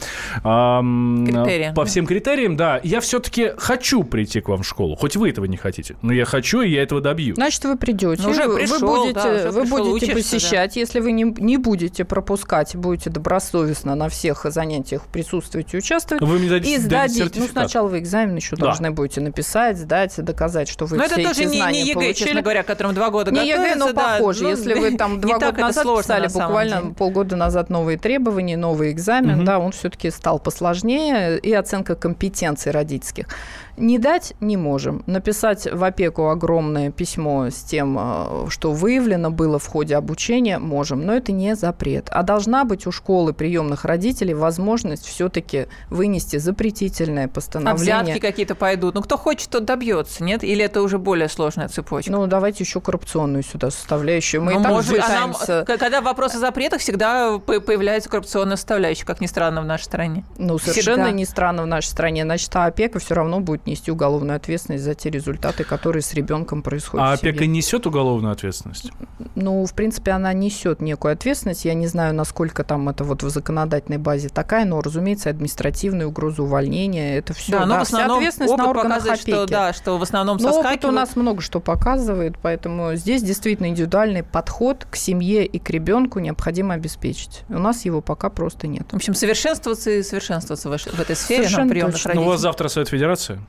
эм, 0.43 1.25
критериям. 1.27 1.75
по 1.75 1.85
всем 1.85 2.07
критериям, 2.07 2.55
да. 2.57 2.79
Я 2.83 3.01
все-таки 3.01 3.51
хочу 3.57 4.03
прийти 4.03 4.41
к 4.41 4.49
вам 4.49 4.63
в 4.63 4.67
школу, 4.67 4.95
хоть 4.95 5.15
вы 5.15 5.29
этого 5.29 5.45
не 5.45 5.57
хотите, 5.57 5.95
но 6.01 6.11
я 6.13 6.25
хочу 6.25 6.61
и 6.61 6.69
я 6.69 6.81
этого 6.81 7.01
добью. 7.01 7.35
Значит, 7.35 7.63
вы 7.65 7.77
придете, 7.77 8.23
ну, 8.23 8.29
уже 8.29 8.49
пришел, 8.49 8.79
вы 8.79 8.97
будете, 8.97 9.13
да, 9.13 9.51
вы 9.51 9.61
пришел, 9.61 9.77
будете 9.77 10.13
учишься, 10.13 10.15
посещать, 10.15 10.73
да. 10.73 10.79
если 10.79 10.99
вы 10.99 11.11
не, 11.11 11.23
не 11.23 11.57
будете 11.57 12.03
пропускать, 12.03 12.75
будете 12.75 13.09
добросовестно 13.09 13.95
на 13.95 14.09
всех 14.09 14.45
занятиях 14.49 15.05
присутствовать 15.07 15.73
и 15.73 15.77
участвовать. 15.77 16.23
Вы 16.23 16.39
мне 16.39 16.49
дадите, 16.49 16.75
и 16.75 16.77
сдадите, 16.79 17.39
ну, 17.39 17.47
сначала 17.47 17.87
вы 17.87 17.99
экзамен 17.99 18.35
еще 18.35 18.55
да. 18.55 18.67
должны 18.67 18.91
будете 18.91 19.21
написать, 19.21 19.77
сдать, 19.77 20.13
доказать, 20.17 20.67
что 20.67 20.85
вы 20.85 20.97
но 20.97 21.05
все 21.05 21.21
это 21.21 21.29
тоже 21.29 21.45
не, 21.45 21.59
не 21.59 21.81
ЕГЭ, 21.81 21.93
получили. 21.93 22.13
честно 22.13 22.41
говоря, 22.41 22.63
которым 22.63 22.93
два 22.95 23.09
года 23.09 23.34
не 23.41 23.49
ЕГЭ, 23.49 23.75
но 23.75 23.93
да, 23.93 24.17
похоже. 24.17 24.43
Ну, 24.43 24.49
Если 24.49 24.73
вы 24.73 24.97
там 24.97 25.19
два 25.21 25.39
года 25.39 25.59
назад 25.59 25.83
сложно, 25.83 26.03
писали, 26.03 26.27
буквально 26.27 26.81
деле. 26.81 26.93
полгода 26.93 27.35
назад 27.35 27.69
новые 27.69 27.97
требования, 27.97 28.57
новый 28.57 28.91
экзамен, 28.91 29.37
угу. 29.39 29.43
да, 29.43 29.59
он 29.59 29.71
все-таки 29.71 30.09
стал 30.11 30.39
посложнее, 30.39 31.37
и 31.37 31.53
оценка 31.53 31.95
компетенций 31.95 32.71
родительских. 32.71 33.27
Не 33.77 33.99
дать 33.99 34.33
не 34.39 34.57
можем. 34.57 35.03
Написать 35.05 35.67
в 35.71 35.83
опеку 35.83 36.29
огромное 36.29 36.91
письмо 36.91 37.49
с 37.49 37.61
тем, 37.63 37.97
э, 37.99 38.47
что 38.49 38.71
выявлено 38.71 39.31
было 39.31 39.59
в 39.59 39.67
ходе 39.67 39.95
обучения, 39.95 40.59
можем, 40.59 41.05
но 41.05 41.13
это 41.13 41.31
не 41.31 41.55
запрет. 41.55 42.07
А 42.11 42.23
должна 42.23 42.63
быть 42.63 42.87
у 42.87 42.91
школы 42.91 43.33
приемных 43.33 43.85
родителей 43.85 44.33
возможность 44.33 45.05
все-таки 45.05 45.67
вынести 45.89 46.37
запретительное 46.37 47.27
постановление. 47.27 47.95
А 47.95 48.03
взятки 48.03 48.19
какие-то 48.19 48.55
пойдут. 48.55 48.95
Ну, 48.95 49.01
кто 49.01 49.17
хочет, 49.17 49.49
тот 49.49 49.65
добьется, 49.65 50.23
нет? 50.23 50.43
Или 50.43 50.63
это 50.63 50.81
уже 50.81 50.97
более 50.97 51.27
сложная 51.27 51.67
цепочка? 51.67 52.11
Ну, 52.11 52.25
давайте 52.27 52.63
еще 52.63 52.79
коррупционную 52.79 53.43
сюда 53.43 53.71
составляющую. 53.71 54.41
Мы 54.41 54.53
ну, 54.53 54.59
и 54.59 54.63
так 54.63 54.71
может, 54.71 54.91
пытаемся... 54.91 55.53
а 55.53 55.65
нам, 55.65 55.65
когда 55.65 56.01
вопрос 56.01 56.35
о 56.35 56.39
запретах, 56.39 56.79
всегда 56.79 57.39
появляется 57.39 58.09
коррупционная 58.09 58.55
составляющая, 58.55 59.05
как 59.05 59.19
ни 59.19 59.27
странно 59.27 59.61
в 59.61 59.65
нашей 59.65 59.83
стране. 59.83 60.23
Ну, 60.37 60.57
совершенно 60.57 61.05
всегда. 61.05 61.11
не 61.11 61.25
странно 61.25 61.63
в 61.63 61.67
нашей 61.67 61.87
стране. 61.87 62.23
Значит, 62.23 62.55
а 62.55 62.65
опека 62.65 62.99
все 62.99 63.15
равно 63.15 63.39
будет 63.39 63.64
нести 63.65 63.91
уголовную 63.91 64.37
ответственность 64.37 64.83
за 64.83 64.93
те 64.95 65.09
результаты, 65.09 65.63
которые 65.63 66.01
с 66.01 66.13
ребенком 66.13 66.61
происходят. 66.61 67.05
А 67.05 67.13
опека 67.13 67.45
несет 67.45 67.85
уголовную 67.85 68.31
ответственность? 68.31 68.91
Ну, 69.35 69.65
в 69.65 69.73
принципе, 69.73 70.11
она 70.11 70.33
несет 70.33 70.81
некую 70.81 71.13
ответственность. 71.13 71.65
Я 71.65 71.73
не 71.73 71.87
знаю, 71.87 72.13
насколько 72.13 72.63
там 72.63 72.89
это 72.89 73.03
вот 73.03 73.23
в 73.23 73.29
законодательной 73.29 73.97
базе 73.97 74.29
такая, 74.29 74.65
но, 74.65 74.81
разумеется, 74.81 75.29
административная 75.29 76.07
угроза 76.07 76.43
увольнения, 76.43 77.17
это 77.17 77.33
все. 77.33 77.53
Да, 77.53 77.65
но 77.65 77.73
да, 77.73 77.79
в 77.79 77.81
основном 77.83 78.17
ответственность 78.17 78.53
опыт 78.53 78.65
на 78.65 78.69
органах 78.69 79.05
опеки. 79.05 79.29
Что, 79.29 79.45
да, 79.45 79.73
что 79.73 79.97
в 79.97 80.01
основном 80.01 80.37
но 80.37 80.59
опыт 80.59 80.85
у 80.85 80.91
нас 80.91 81.15
много 81.15 81.41
что 81.41 81.59
показывает, 81.59 82.35
поэтому 82.41 82.95
здесь 82.95 83.23
действительно 83.23 83.67
индивидуальный 83.67 84.23
подход 84.23 84.85
к 84.89 84.95
семье 84.95 85.45
и 85.45 85.59
к 85.59 85.69
ребенку 85.69 86.19
необходимо 86.19 86.73
обеспечить. 86.73 87.43
У 87.49 87.59
нас 87.59 87.85
его 87.85 88.01
пока 88.01 88.29
просто 88.29 88.67
нет. 88.67 88.87
В 88.91 88.95
общем, 88.95 89.13
совершенствоваться 89.13 89.91
и 89.91 90.03
совершенствоваться 90.03 90.69
в 90.69 90.99
этой 90.99 91.15
сфере 91.15 91.43
Совершенно 91.43 91.65
на 91.65 91.69
приемных 91.69 91.95
точно. 91.95 92.13
Ну, 92.13 92.21
у 92.21 92.25
вас 92.25 92.41
завтра 92.41 92.67
Совет 92.67 92.89
Федерации? 92.89 93.39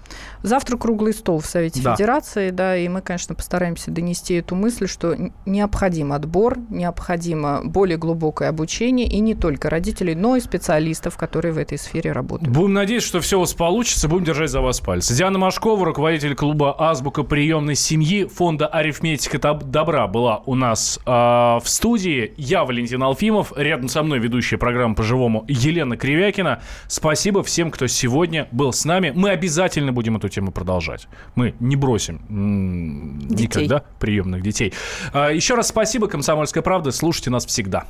Завтра 0.43 0.77
круглый 0.77 1.13
стол 1.13 1.41
в 1.41 1.47
Совете 1.47 1.83
да. 1.83 1.97
Федерации, 1.97 2.51
да, 2.51 2.77
и 2.77 2.87
мы, 2.89 3.01
конечно, 3.01 3.35
постараемся 3.35 3.91
донести 3.91 4.35
эту 4.35 4.55
мысль, 4.55 4.87
что 4.87 5.17
необходим 5.45 6.13
отбор, 6.13 6.59
необходимо 6.71 7.63
более 7.65 7.99
глубокое 7.99 8.49
обучение, 8.49 9.09
и 9.09 9.19
не 9.19 9.35
только 9.35 9.69
родителей, 9.69 10.15
но 10.15 10.37
и 10.37 10.41
специалистов, 10.41 11.17
которые 11.17 11.53
в 11.53 11.59
этой 11.59 11.77
сфере 11.77 12.13
работают. 12.13 12.55
Будем 12.55 12.75
надеяться, 12.75 13.09
что 13.09 13.21
все 13.21 13.39
у 13.39 13.41
вас 13.41 13.55
получится, 13.55 14.09
будем 14.09 14.25
держать 14.25 14.51
за 14.51 14.61
вас 14.61 14.81
пальцы. 14.81 15.13
Диана 15.15 15.39
Машкова, 15.39 15.85
руководитель 15.85 16.35
клуба 16.37 16.77
«Азбука 16.79 17.25
приемной 17.25 17.75
семьи» 17.75 18.27
фонда 18.27 18.69
«Арифметика 18.69 19.39
Табло». 19.41 19.57
доб- 19.57 19.65
добра 19.65 20.07
была 20.07 20.43
у 20.47 20.55
нас 20.55 20.99
э, 21.05 21.11
в 21.11 21.63
студии. 21.65 22.33
Я 22.37 22.65
Валентин 22.65 23.03
Алфимов, 23.03 23.53
рядом 23.57 23.89
со 23.89 24.03
мной 24.03 24.19
ведущая 24.19 24.59
программы 24.59 24.95
по-живому 24.95 25.45
Елена 25.49 25.97
Кривякина. 25.97 26.63
Спасибо 26.89 27.43
всем, 27.43 27.71
кто 27.71 27.87
сегодня 27.87 28.49
был 28.53 28.73
с 28.73 28.85
нами. 28.85 29.13
Мы 29.15 29.31
обязательно 29.31 29.93
будем 29.97 30.17
эту 30.17 30.29
тему 30.29 30.53
продолжать. 30.53 31.09
Мы 31.35 31.55
не 31.59 31.75
бросим 31.75 32.21
м- 32.29 33.19
никогда 33.29 33.83
приемных 33.99 34.43
детей. 34.43 34.73
Э, 35.13 35.35
еще 35.35 35.55
раз 35.57 35.69
спасибо, 35.69 36.07
«Комсомольская 36.07 36.63
правда». 36.63 36.93
Слушайте 36.93 37.31
нас 37.31 37.45
всегда. 37.47 37.85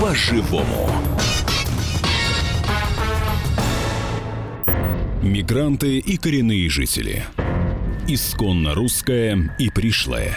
По-живому. 0.00 0.88
Мигранты 5.22 5.98
и 5.98 6.16
коренные 6.16 6.68
жители. 6.70 7.24
Исконно 8.08 8.74
русское 8.74 9.54
и 9.58 9.70
пришлое. 9.70 10.36